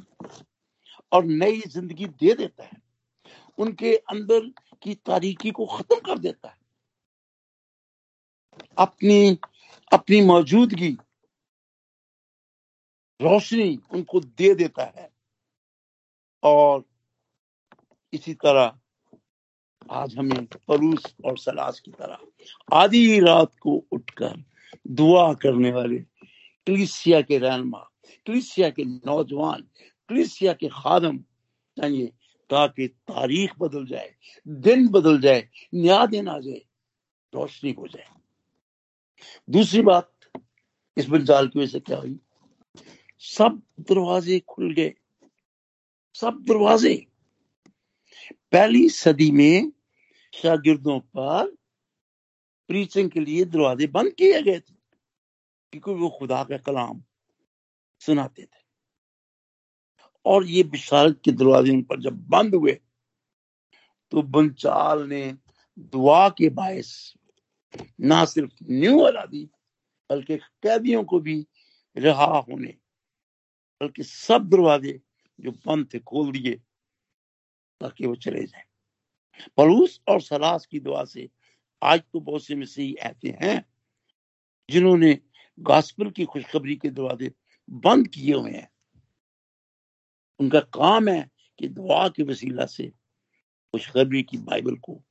और 1.11 1.25
नई 1.25 1.61
ज़िंदगी 1.67 2.05
दे 2.05 2.33
देता 2.33 2.63
है। 2.63 2.81
उनके 3.57 3.95
अंदर 3.95 4.49
की 4.83 4.95
तारीकी 4.95 5.51
को 5.51 5.65
खत्म 5.67 5.99
कर 6.05 6.17
देता 6.19 6.49
है। 6.49 6.57
अपनी 8.77 9.37
अपनी 9.91 10.21
मौजूदगी, 10.21 10.97
रोशनी 13.19 13.79
उनको 13.93 14.19
दे 14.19 14.53
देता 14.55 14.83
है 14.85 15.09
और 16.43 16.83
इसी 18.13 18.33
तरह 18.35 18.77
आज 19.91 20.17
हमें 20.17 20.45
परूस 20.67 21.03
और 21.25 21.37
सलास 21.37 21.79
की 21.79 21.91
तरह 21.91 22.77
आधी 22.77 23.19
रात 23.19 23.51
को 23.61 23.75
उठकर 23.91 24.43
दुआ 24.91 25.33
करने 25.33 25.71
वाले 25.71 25.97
क्लिसिया 26.67 27.21
के 27.21 27.37
रहनमा, 27.37 27.91
क्लिसिया 28.25 28.69
के 28.69 28.83
नौजवान, 28.83 29.61
क्लिसिया 30.07 30.53
के 30.53 30.67
खादम 30.67 31.17
चाहिए 31.77 32.07
ताकि 32.49 32.87
तारीख 32.87 33.59
बदल 33.59 33.85
जाए, 33.85 34.15
दिन 34.47 34.87
बदल 34.87 35.21
जाए 35.21 35.49
न्याय 35.75 36.07
दिन 36.07 36.27
आ 36.27 36.39
जाए, 36.39 36.61
रोशनी 37.33 37.71
हो 37.71 37.87
जाए। 37.87 38.05
दूसरी 39.49 39.81
बात, 39.81 40.13
इस 40.97 41.09
बंजाल 41.09 41.47
की 41.47 41.59
वजह 41.59 41.67
से 41.67 41.79
क्या 41.79 41.97
हुई? 41.97 42.19
सब 43.19 43.61
दरवाजे 43.79 44.39
खुल 44.39 44.73
गए। 44.73 44.93
सब 46.13 46.45
दरवाजे। 46.47 47.07
पहली 48.51 48.89
सदी 48.89 49.31
में 49.31 49.71
शागिर्दों 50.33 50.99
पर 50.99 51.55
प्रीचिंग 52.67 53.09
के 53.09 53.19
लिए 53.19 53.45
दरवाजे 53.45 53.87
बंद 53.87 54.13
किए 54.13 54.41
गए 54.41 54.59
थे। 54.59 54.76
क्योंकि 55.73 55.91
वो 55.93 56.09
खुदा 56.09 56.43
का 56.43 56.57
कलाम 56.57 57.01
सुनाते 58.01 58.43
थे। 58.43 58.65
और 60.25 60.45
ये 60.45 60.63
बिशारत 60.63 61.19
के 61.25 61.31
दरवाजे 61.31 61.71
उन 61.71 61.81
पर 61.83 61.99
जब 62.01 62.25
बंद 62.29 62.55
हुए 62.55 62.79
तो 64.11 64.21
बंचाल 64.23 65.07
ने 65.09 65.33
दुआ 65.77 66.27
के 66.29 66.49
बायस 66.49 67.13
ना 68.01 68.23
सिर्फ़ 68.25 68.53
न्यू 68.63 69.01
वाला 69.01 69.25
दी 69.25 69.43
बल्कि 70.09 70.37
कैदियों 70.37 71.03
को 71.03 71.19
भी 71.19 71.45
रहा 71.95 72.25
होने, 72.25 72.73
बल्कि 73.81 74.03
सब 74.03 74.49
दरवाजे 74.49 74.99
जो 75.39 75.51
बंद 75.51 75.87
थे 75.93 75.99
खोल 75.99 76.31
दिए, 76.31 76.55
ताकि 77.81 78.05
वो 78.07 78.15
चले 78.15 78.43
जाए। 78.43 78.63
पलूस 79.57 79.99
और 80.07 80.21
सलास 80.21 80.65
की 80.65 80.79
दुआ 80.79 81.03
से 81.05 81.29
आज 81.81 82.01
तो 82.13 82.19
बहुत 82.19 82.43
से 82.43 82.55
मसीह 82.55 83.05
ऐसे 83.07 83.37
हैं, 83.41 83.63
जिन्होंने 84.69 85.13
गॉस्पल 85.59 86.11
की 86.11 86.25
खुशखबरी 86.25 86.75
के 86.75 86.89
दरवाजे 86.89 87.31
बंद 87.69 88.07
किए 88.07 88.33
हुए 88.33 88.51
हैं। 88.51 88.71
उनका 90.39 90.59
काम 90.59 91.09
है 91.09 91.31
कि 91.59 91.67
दुआ 91.67 92.09
के 92.09 92.23
वसीला 92.23 92.65
से 92.65 92.87
खुशखबरी 93.73 94.23
की 94.23 94.37
बाइबल 94.37 94.75
को 94.75 95.03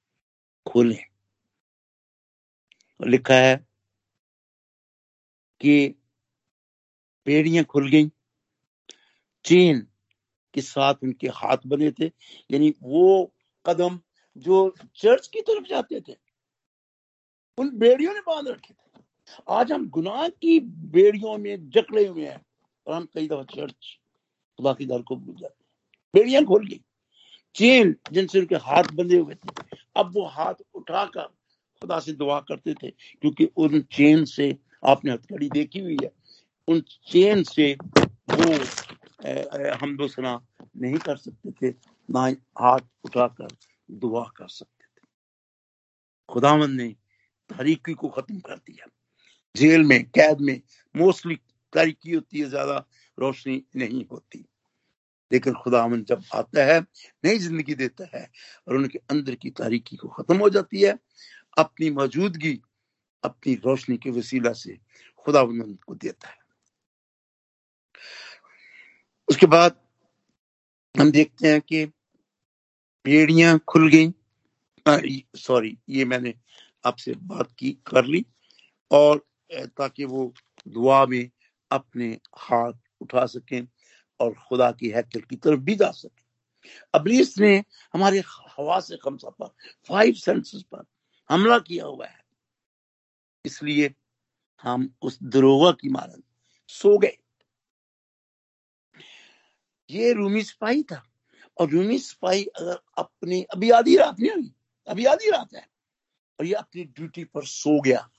खोलें। 0.66 1.04
और 3.00 3.08
लिखा 3.08 3.34
है 3.34 3.56
कि 5.60 5.94
पेड़ियाँ 7.24 7.64
खुल 7.64 7.90
गई, 7.90 8.06
चेन 9.44 9.88
के 10.54 10.60
साथ 10.60 10.94
उनके 11.02 11.28
हाथ 11.28 11.56
बने 11.66 11.90
थे, 11.90 12.06
यानी 12.50 12.74
वो 12.82 13.34
कदम 13.66 14.00
जो 14.36 14.74
चर्च 14.96 15.26
की 15.26 15.40
तरफ़ 15.40 15.64
जाते 15.64 16.00
थे, 16.00 16.16
उन 17.58 17.70
बेड़ियों 17.70 18.14
ने 18.14 18.20
बाँध 18.20 18.48
रखे 18.48 18.74
थे। 18.74 18.85
आज 19.50 19.72
हम 19.72 19.88
गुनाह 19.90 20.28
की 20.28 20.58
बेड़ियों 20.92 21.36
में 21.38 21.70
जकड़े 21.70 22.06
हुए 22.06 22.26
हैं 22.26 22.40
और 22.86 22.94
हम 22.94 23.06
कई 23.14 23.28
दफ़ा 23.28 23.42
चर्च 23.54 23.86
खुदा 24.58 24.72
की 24.72 24.86
भूल 24.86 25.34
जाते 25.34 25.44
हैं। 25.44 25.54
बेड़ियाँ 26.14 26.42
खोल 26.44 26.66
गई 26.66 26.80
चेन 27.56 27.94
जिनसे 28.12 28.38
उनके 28.40 28.54
हाथ 28.56 28.92
बंधे 28.94 29.18
हुए 29.18 29.34
थे। 29.34 29.76
अब 29.96 30.12
वो 30.14 30.24
हाथ 30.26 30.54
उठाकर 30.74 31.22
खुदा 31.82 31.98
से 32.00 32.12
दुआ 32.12 32.38
करते 32.40 32.74
थे, 32.74 32.90
क्योंकि 32.90 33.44
उन 33.56 33.80
चेन 33.92 34.24
से 34.24 34.56
आपने 34.84 35.12
हथकड़ी 35.12 35.48
देखी 35.50 35.80
हुई 35.80 35.96
है। 36.02 36.10
उन 36.68 36.80
चेन 37.08 37.42
से 37.44 37.72
वो 38.30 38.52
हम 39.76 39.96
दूसरा 39.96 40.40
नहीं 40.76 40.98
कर 40.98 41.16
सकते 41.16 41.50
थे, 41.52 41.74
ना 42.08 42.20
हाथ 42.60 42.80
उठाकर 43.04 43.48
दुआ 43.88 44.24
कर 44.36 44.48
सकते 44.48 44.84
थे। 44.84 45.06
खुदावन 46.28 46.70
ने 46.72 46.88
तारीकी 47.50 47.94
को 47.94 48.08
खत्म 48.08 48.38
कर 48.40 48.56
दिया। 48.56 48.86
जेल 49.56 49.82
में, 49.82 50.04
कैद 50.04 50.40
में, 50.40 50.60
मोस्टली 50.94 51.34
तारीकी 51.72 52.12
होती 52.12 52.40
है, 52.40 52.48
ज़्यादा 52.48 52.84
रोशनी 53.18 53.62
नहीं 53.76 54.04
होती। 54.12 54.44
लेकिन 55.30 55.54
खुदावन 55.54 56.02
जब 56.04 56.22
आता 56.34 56.64
है, 56.64 56.80
नई 57.24 57.38
ज़िंदगी 57.38 57.74
देता 57.74 58.08
है 58.14 58.28
और 58.68 58.76
उनके 58.76 58.98
अंदर 59.10 59.34
की 59.34 59.50
तारीकी 59.50 59.96
को 59.96 60.08
खत्म 60.08 60.36
हो 60.36 60.48
जाती 60.50 60.82
है, 60.82 60.98
अपनी 61.58 61.90
मौजूदगी, 61.90 62.60
अपनी 63.24 63.54
रोशनी 63.54 63.96
के 63.96 64.10
वसीला 64.10 64.52
से 64.52 64.78
खुदावन 65.26 65.60
उनको 65.60 65.94
देता 65.94 66.28
है। 66.28 66.44
उसके 69.28 69.46
बाद 69.46 69.76
हम 70.94 71.10
देखते 71.10 71.48
हैं 71.48 71.60
कि 71.60 71.84
पेड़ियाँ 73.04 73.58
खुल 73.68 73.88
गई। 73.90 74.12
सॉरी, 75.36 75.76
ये 75.88 76.04
मैंने 76.04 76.34
आपसे 76.84 77.12
बात 77.22 77.48
की, 77.58 77.70
कर 77.86 78.04
ली। 78.04 78.24
और 78.90 79.24
ताकि 79.52 80.04
वो 80.04 80.34
दुआ 80.68 81.06
में 81.06 81.30
अपने 81.70 82.18
हाथ 82.36 82.72
उठा 83.00 83.26
सकें 83.26 83.68
और 84.20 84.34
खुदा 84.48 84.72
की 84.72 84.88
हैकल 84.88 85.20
की 85.20 85.36
तरफ़ 85.36 85.60
भी 85.60 85.74
जा 85.74 85.90
सके। 85.90 86.24
अबलीस 86.94 87.38
ने 87.38 87.64
हमारे 87.94 88.18
हवा 88.28 88.80
से 88.80 88.96
खमसा 88.96 89.30
पर 89.30 89.46
फाइव 89.88 90.14
सेंसेस 90.14 90.62
पर 90.62 90.84
हमला 91.28 91.58
किया 91.58 91.84
हुआ 91.84 92.06
है। 92.06 92.24
इसलिए 93.44 93.94
हम 94.62 94.94
उस 95.02 95.18
दरोगा 95.22 95.72
की 95.72 95.88
मारन 95.88 96.22
सो 96.68 96.98
गए। 96.98 97.18
ये 99.90 100.12
रूमी 100.12 100.42
सिपाही 100.42 100.82
था 100.82 101.08
और 101.60 101.70
रूमी 101.70 101.98
सिपाही 101.98 102.44
अगर 102.44 102.78
अपनी, 102.98 103.42
अभी 103.42 103.70
आधी 103.70 103.96
रात 103.96 104.20
नहीं 104.20 104.30
हुई, 104.30 104.54
अभी 104.88 105.04
आधी 105.04 105.30
रात 105.30 105.54
है 105.54 105.68
और 106.40 106.46
ये 106.46 106.54
अपनी 106.54 106.84
ड्यूटी 106.84 107.24
पर 107.24 107.44
सो 107.44 107.80
गया। 107.80 108.10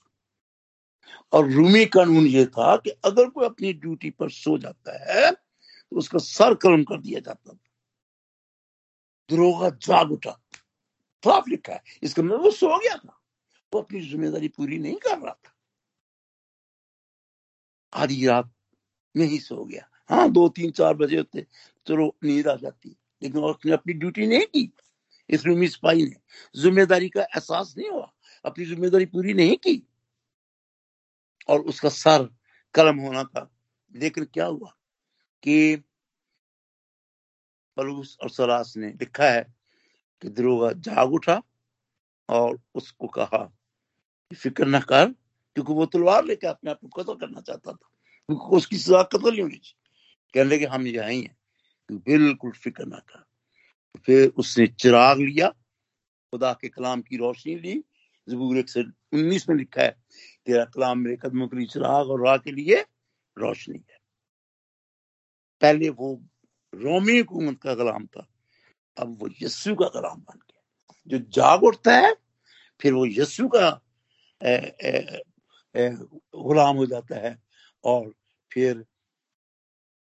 और 1.32 1.50
रूमी 1.50 1.84
कानून 1.86 2.26
ये 2.26 2.44
था 2.46 2.76
कि 2.76 2.90
अगर 3.04 3.28
कोई 3.30 3.44
अपनी 3.46 3.72
ड्यूटी 3.72 4.10
पर 4.10 4.30
सो 4.30 4.56
जाता 4.58 4.98
है 5.04 5.30
तो 5.32 5.96
उसका 5.96 6.18
सर 6.18 6.54
कलम 6.54 6.82
कर 6.84 7.00
दिया 7.00 7.20
जाता 7.20 7.52
था। 7.52 7.58
दरोगा 9.30 9.68
जाग 9.82 10.12
उठा। 10.12 10.30
साफ़ 11.24 11.48
लिखा 11.50 11.72
है, 11.72 11.82
इसका 12.02 12.22
मतलब 12.22 12.42
वो 12.42 12.50
सो 12.50 12.78
गया 12.78 12.96
था। 12.96 13.20
वो 13.72 13.80
अपनी 13.80 14.00
ज़िम्मेदारी 14.00 14.48
पूरी 14.48 14.78
नहीं 14.78 14.96
कर 14.96 15.18
रहा 15.18 15.32
था। 15.34 15.54
आधी 17.92 18.26
रात 18.26 18.50
में 19.14 19.26
ही 19.26 19.38
सो 19.38 19.64
गया। 19.64 19.88
हाँ 20.10 20.30
दो, 20.32 20.48
तीन, 20.48 20.70
चार 20.70 20.94
बजे 20.94 21.16
होते 21.16 21.46
चलो, 21.86 22.14
नींद 22.24 22.48
आ 22.48 22.54
जाती। 22.54 22.96
लेकिन 23.22 23.42
उसने 23.44 23.72
अपनी 23.72 23.92
ड्यूटी 23.92 24.26
नहीं 24.26 24.46
की। 24.46 24.70
इस 25.30 25.44
रूमी 25.46 25.68
सिपाही 25.68 26.04
ने। 26.04 26.16
ज़िम्मेदारी 26.54 27.08
का 27.08 27.22
एहसास 27.22 27.74
नहीं 27.78 27.88
हुआ। 27.90 28.10
अपनी 28.44 28.64
ज़िम्मेदारी 28.64 29.06
पूरी 29.06 29.34
नहीं 29.34 29.56
की। 29.56 29.82
और 31.48 31.60
उसका 31.60 31.88
सर 31.88 32.28
कलम 32.74 32.98
होना 32.98 33.24
था। 33.24 33.50
लेकिन 33.96 34.24
क्या 34.24 34.46
हुआ 34.46 34.70
कि 35.42 35.76
पलूस 37.76 38.16
और 38.22 38.30
सलास 38.30 38.74
ने 38.76 38.88
लिखा 38.88 39.30
है 39.30 39.42
कि 40.22 40.28
दरोगा 40.28 40.72
जाग 40.72 41.12
उठा 41.12 41.42
और 42.28 42.58
उसको 42.74 43.08
कहा 43.08 43.44
फ़िक्र 44.34 44.66
न 44.66 44.80
कर, 44.80 45.06
क्योंकि 45.56 45.72
वो 45.72 45.86
तलवार 45.86 46.24
लेकर 46.24 46.48
अपने 46.48 46.70
आप 46.70 46.78
को 46.80 47.02
कत्ल 47.02 47.14
करना 47.14 47.40
चाहता 47.40 47.72
था। 47.72 47.88
क्योंकि 48.28 48.56
उसकी 48.56 48.78
सजा 48.78 49.02
कत्ल 49.02 49.30
नहीं 49.30 49.42
होनी 49.42 49.56
चाहिए। 49.56 49.76
कहने 50.34 50.56
लगे, 50.56 50.66
हम 50.66 50.86
यहाँ 50.86 51.10
ही 51.10 51.22
हैं 51.22 51.36
बिल्कुल 51.90 52.52
फ़िक्र 52.52 52.84
ना 52.86 52.98
कर। 52.98 53.24
फिर 54.06 54.28
उसने 54.36 54.66
चिराग 54.66 55.18
लिया, 55.18 55.48
खुदा 56.32 56.52
के 56.52 56.68
कलाम 56.68 57.02
की 57.02 57.16
रोशनी 57.16 57.54
ली 57.54 57.84
जबूर 58.28 58.56
एक 58.58 58.68
से 58.68 58.82
उन्नीस 58.82 59.48
में 59.48 59.56
लिखा 59.56 59.82
है 59.82 59.90
तेरा 60.46 60.64
कलाम 60.64 60.98
मेरे 60.98 61.16
कदमों 61.16 61.48
के 61.48 61.56
लिए 61.56 61.66
चिराग 61.66 62.10
और 62.10 62.24
राह 62.26 62.36
के 62.36 62.52
लिए 62.52 62.80
रोशनी 63.36 63.78
है। 63.90 63.98
पहले 65.60 65.88
वो 65.88 66.14
रोमी 66.74 67.18
हुकूमत 67.18 67.60
का 67.62 67.74
कलाम 67.74 68.06
था, 68.06 68.26
अब 68.96 69.22
वो 69.22 69.28
यस्सु 69.42 69.74
का 69.74 69.88
कलाम 69.88 70.20
बन 70.20 70.38
गया। 70.38 70.62
जो 71.06 71.18
जाग 71.32 71.62
उठता 71.64 71.96
है, 71.96 72.14
फिर 72.80 72.92
वो 72.92 73.06
यस्सु 73.06 73.48
का 73.54 73.68
गुलाम 76.36 76.76
हो 76.76 76.86
जाता 76.86 77.16
है 77.16 77.36
और 77.84 78.12
फिर 78.52 78.84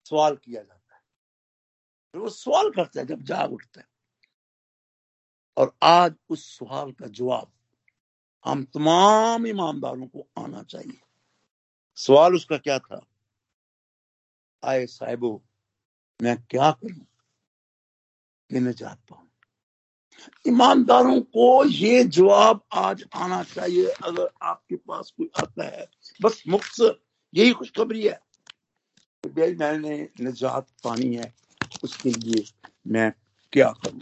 सवाल 0.06 0.36
किया 0.36 0.62
जाता 0.62 0.96
है। 0.96 1.02
फिर 2.14 2.22
वो 2.22 2.30
सवाल 2.30 2.70
करता 2.72 3.00
है 3.00 3.06
जब 3.06 3.22
जाग 3.24 3.54
उठता 3.54 3.82
है। 3.82 3.88
और 5.58 5.76
आज 5.84 6.16
उस 6.30 6.46
सवाल 6.58 6.92
का 6.92 7.08
जवाब 7.08 7.52
हम 8.46 8.64
तमाम 8.64 9.48
ईमानदारों 9.48 10.08
को 10.08 10.28
आना 10.40 10.64
चाहिए। 10.64 11.02
सवाल 11.96 12.36
उसका 12.36 12.58
क्या 12.58 12.80
था? 12.80 13.06
आए 14.64 14.86
साहिबो, 14.86 15.44
मैं 16.22 16.38
क्या 16.50 16.72
करूँ? 16.72 17.06
कि 18.50 18.60
निजात 18.60 18.98
पाऊँ। 19.10 19.30
ईमानदारों 20.48 21.22
को 21.22 21.66
ये 21.66 22.04
जवाब 22.04 22.66
आज 22.74 23.04
आना 23.16 23.44
चाहिए, 23.44 23.86
अगर 23.86 24.30
आपके 24.42 24.76
पास 24.76 25.14
कोई 25.18 25.32
आता 25.40 25.64
है। 25.64 25.90
बस 26.22 26.44
मुख्तर 26.48 27.04
यही 27.34 27.52
खुशखबरी 27.52 28.08
है। 28.08 28.22
भाई 29.28 29.56
मैंने 29.56 30.10
निजात 30.20 30.68
पानी 30.84 31.16
है, 31.16 31.36
उसके 31.84 32.10
लिए 32.10 32.46
मैं 32.88 33.14
क्या 33.54 33.72
करूँ? 33.72 34.02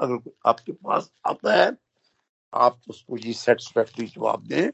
अगर 0.00 0.16
कोई 0.16 0.32
आपके 0.46 0.72
पास 0.72 1.12
आता 1.26 1.64
है 1.64 1.85
आप 2.54 2.80
उसको 2.88 3.16
ये 3.16 3.32
सेटिस्फैक्ट्री 3.32 4.06
जवाब 4.06 4.46
दें 4.46 4.70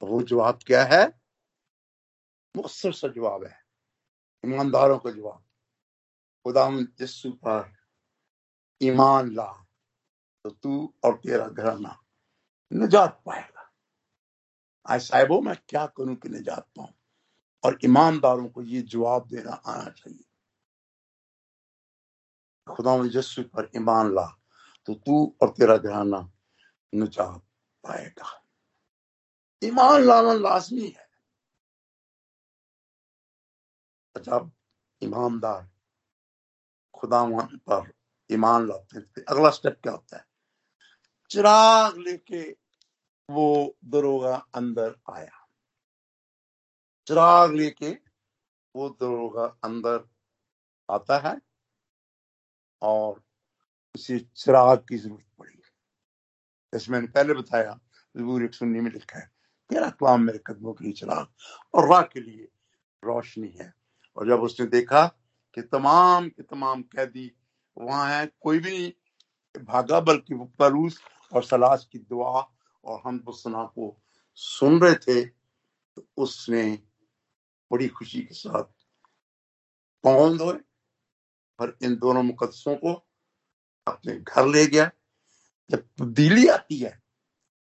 तो 0.00 0.06
वो 0.06 0.22
जवाब 0.22 0.58
क्या 0.66 0.84
है? 0.84 1.20
मुख्तर 2.56 2.92
सा 2.92 3.08
जवाब 3.08 3.44
है। 3.44 3.58
ईमानदारों 4.46 4.98
का 4.98 5.10
जवाब। 5.10 5.44
खुदा 6.44 6.70
जिसु 6.98 7.30
पर 7.30 7.76
ईमान 8.82 9.30
ला 9.34 9.66
तो 10.44 10.50
तू 10.50 10.94
और 11.04 11.16
तेरा 11.16 11.48
घराना 11.48 12.02
निजात 12.72 13.22
पाएगा। 13.26 13.72
आज 14.86 15.00
साहिबो, 15.00 15.40
मैं 15.40 15.56
क्या 15.68 15.86
करूँ 15.86 16.16
कि 16.16 16.28
निजात 16.28 16.68
पाऊँ? 16.76 16.94
और 17.64 17.78
ईमानदारों 17.84 18.48
को 18.48 18.62
ये 18.62 18.82
जवाब 18.82 19.26
देना 19.26 19.52
आना 19.52 19.90
चाहिए। 19.90 20.24
खुदा 22.74 23.18
यस्सु 23.18 23.42
पर 23.42 23.70
ईमान 23.76 24.14
ला 24.14 24.26
तो 24.86 24.94
तू 24.94 25.36
और 25.42 25.50
तेरा 25.50 25.76
घराना 25.76 26.32
निजात 26.96 27.40
पाएगा। 27.82 28.44
ईमान 29.64 30.02
लाना 30.02 30.32
लाजमी 30.32 30.88
है। 30.88 31.06
जब 34.22 34.52
ईमानदार 35.02 35.70
खुदा 36.94 37.24
पर 37.68 37.92
ईमान 38.32 38.66
लाते 38.68 38.98
हैं, 38.98 39.24
अगला 39.28 39.50
स्टेप 39.50 39.80
क्या 39.82 39.92
होता 39.92 40.16
है? 40.16 40.26
चिराग 41.30 41.96
लेके 41.96 42.56
वो 43.30 43.76
दरोगा 43.84 44.36
अंदर 44.54 44.96
आया। 45.10 45.48
चिराग 47.06 47.52
लेके 47.52 47.90
वो 48.76 48.88
दरोगा 48.88 49.44
अंदर 49.64 50.08
आता 50.90 51.18
है 51.18 51.40
और 52.82 53.22
उसे 53.94 54.18
चिराग 54.18 54.78
की 54.78 54.96
ज़रूरत 54.96 55.35
जैसे 56.72 56.92
मैंने 56.92 57.06
पहले 57.06 57.34
बताया 57.34 57.78
जबूर 58.14 58.44
एक 58.44 58.54
सुन्नी 58.54 58.80
में 58.80 58.90
लिखा 58.90 59.18
है, 59.18 59.30
तेरा 59.70 59.88
कलाम 59.90 60.20
मेरे 60.22 60.40
कदमों 60.46 60.72
के 60.72 60.84
लिए 60.84 60.92
चिराग 60.92 61.26
और 61.74 61.88
राह 61.90 62.02
के 62.02 62.20
लिए 62.20 62.48
रोशनी 63.02 63.48
है। 63.48 63.72
और 64.16 64.28
जब 64.28 64.42
उसने 64.42 64.66
देखा 64.66 65.06
कि 65.54 65.62
तमाम 65.62 66.28
के 66.28 66.42
तमाम 66.42 66.82
कैदी 66.82 67.30
वहाँ 67.76 68.08
है, 68.10 68.26
कोई 68.40 68.58
भी 68.58 68.70
नहीं, 68.70 68.92
भागा, 69.64 70.00
बल्कि 70.00 70.34
वो 70.34 70.44
परूस 70.58 71.00
और 71.32 71.42
सलाश 71.44 71.86
की 71.92 71.98
दुआ 71.98 72.40
और 72.84 73.00
हम 73.04 73.24
सना 73.28 73.64
को 73.64 73.96
सुन 74.38 74.80
रहे 74.80 74.94
थे 74.94 75.24
तो 75.24 76.06
उसने 76.16 76.62
बड़ी 77.70 77.88
खुशी 77.88 78.20
के 78.20 78.34
साथ 78.34 78.64
पाउंड 80.04 80.38
धोए 80.38 80.58
और 81.58 81.76
इन 81.82 81.96
दोनों 81.96 82.22
मुकदसों 82.22 82.74
को 82.76 82.92
अपने 83.86 84.16
घर 84.16 84.46
ले 84.46 84.66
गया। 84.66 84.90
जब 85.70 85.88
तब्दीली 85.98 86.46
आती 86.48 86.78
है, 86.78 87.02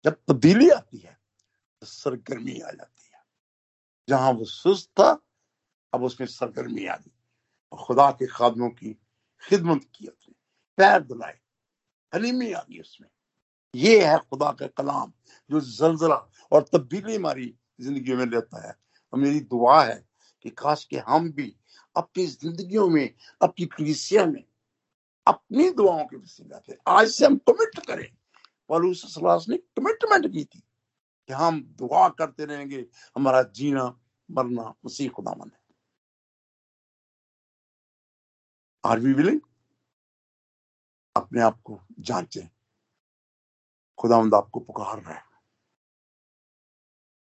जब 0.05 0.21
तब्दीली 0.27 0.69
आती 0.69 0.97
है 0.97 1.19
तो 1.81 1.85
सरगर्मी 1.87 2.59
आ 2.59 2.71
जाती 2.71 3.09
है। 3.13 3.19
जहाँ 4.09 4.31
वो 4.31 4.45
सुस्त 4.45 4.89
था, 4.89 5.19
अब 5.93 6.03
उसमें 6.03 6.27
सरगर्मी 6.27 6.85
आ 6.85 6.95
गई। 6.95 7.11
और 7.71 7.83
खुदा 7.83 8.11
के 8.11 8.27
खादमों 8.27 8.69
की 8.69 8.93
खिदमत 9.43 9.85
की 9.95 10.07
उसने। 10.07 10.33
पैर 10.77 11.01
दुलाए, 11.01 11.39
हलीमी 12.15 12.51
आ 12.51 12.61
गई 12.61 12.79
उसमें। 12.79 13.09
ये 13.75 14.05
है 14.05 14.17
खुदा 14.19 14.51
का 14.51 14.67
कलाम, 14.67 15.13
जो 15.49 15.61
जलजला 15.61 16.15
और 16.51 16.65
तब्दीली 16.73 17.15
हमारी 17.15 17.55
ज़िंदगी 17.81 18.13
में 18.13 18.25
लेता 18.25 18.67
है। 18.67 18.75
और 19.13 19.19
मेरी 19.19 19.39
दुआ 19.39 19.83
है 19.85 20.05
कि 20.41 20.49
काश 20.49 20.83
के 20.85 20.97
हम 20.97 21.31
भी 21.31 21.55
अपनी 21.95 22.27
जिंदगियों 22.27 22.87
में, 22.89 23.15
अपनी 23.41 23.65
कलीसिया 23.65 24.25
में 24.25 24.43
अपनी 25.27 25.69
दुआओं 25.69 26.05
के 26.05 26.17
वसीला 26.17 26.59
से 26.59 26.77
आज 26.87 27.07
से 27.07 27.25
हम 27.25 27.37
कमिट 27.37 27.85
करें। 27.87 28.09
उस 28.69 29.15
ने 29.49 29.57
कमिटमेंट 29.57 30.27
की 30.33 30.43
थी 30.45 30.59
कि 31.27 31.33
हम 31.33 31.61
दुआ 31.63 32.09
करते 32.09 32.45
रहेंगे, 32.45 32.85
हमारा 33.15 33.41
जीना, 33.43 33.99
मरना 34.31 34.73
उसी 34.83 35.07
खुदामंद 35.07 35.51
है 35.53 35.59
आर 38.85 38.99
वी 38.99 39.13
विलिंग 39.13 39.41
अपने 41.15 41.41
आप 41.41 41.61
को 41.61 41.79
जांचें। 41.99 42.49
खुदावंद 43.97 44.35
आपको 44.35 44.59
पुकार 44.59 45.01
रहा 45.01 45.13
है 45.13 45.23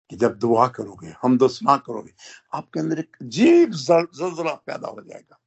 कि 0.10 0.16
जब 0.16 0.38
दुआ 0.40 0.68
करोगे, 0.68 1.14
हम 1.22 1.38
दोस्ना 1.38 1.78
करोगे, 1.78 2.14
आपके 2.54 2.80
अंदर 2.80 3.00
एक 3.00 3.18
अजीब 3.22 3.72
जलजला 3.72 4.54
पैदा 4.56 4.88
हो 4.88 5.02
जाएगा। 5.02 5.40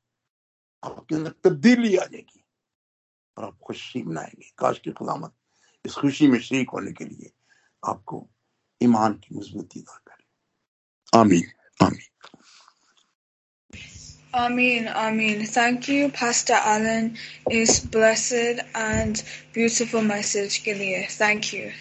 आपके 0.84 1.14
अंदर 1.14 1.34
तब्दीली 1.44 1.96
आ 1.96 2.04
जाएगी 2.04 2.44
और 3.36 3.44
आप 3.44 3.58
खुशी 3.66 4.02
मनाएँगे 4.02 4.50
काश 4.58 4.78
की 4.84 4.92
खुदामत 4.98 5.32
इस 5.84 5.94
खुशी 6.02 6.28
में 6.28 6.38
शरीक 6.40 6.70
होने 6.70 6.92
के 6.92 7.04
लिए 7.04 7.32
आपको 7.82 8.26
ईमान 8.80 9.12
की 9.24 9.38
मजबूती 9.38 9.80
दा 9.80 10.00
करे 10.08 11.18
आमीन 11.20 11.50
आमीन 11.86 12.04
Amen, 14.36 14.86
Amen. 14.88 15.46
Thank 15.46 15.88
you, 15.88 16.10
Pastor 16.10 16.52
Allen. 16.72 17.16
Is 17.50 17.80
blessed 17.80 18.60
and 18.74 19.22
beautiful 19.54 20.02
message, 20.02 20.62
Gilead. 20.62 21.08
Thank 21.10 21.54
you. 21.54 21.72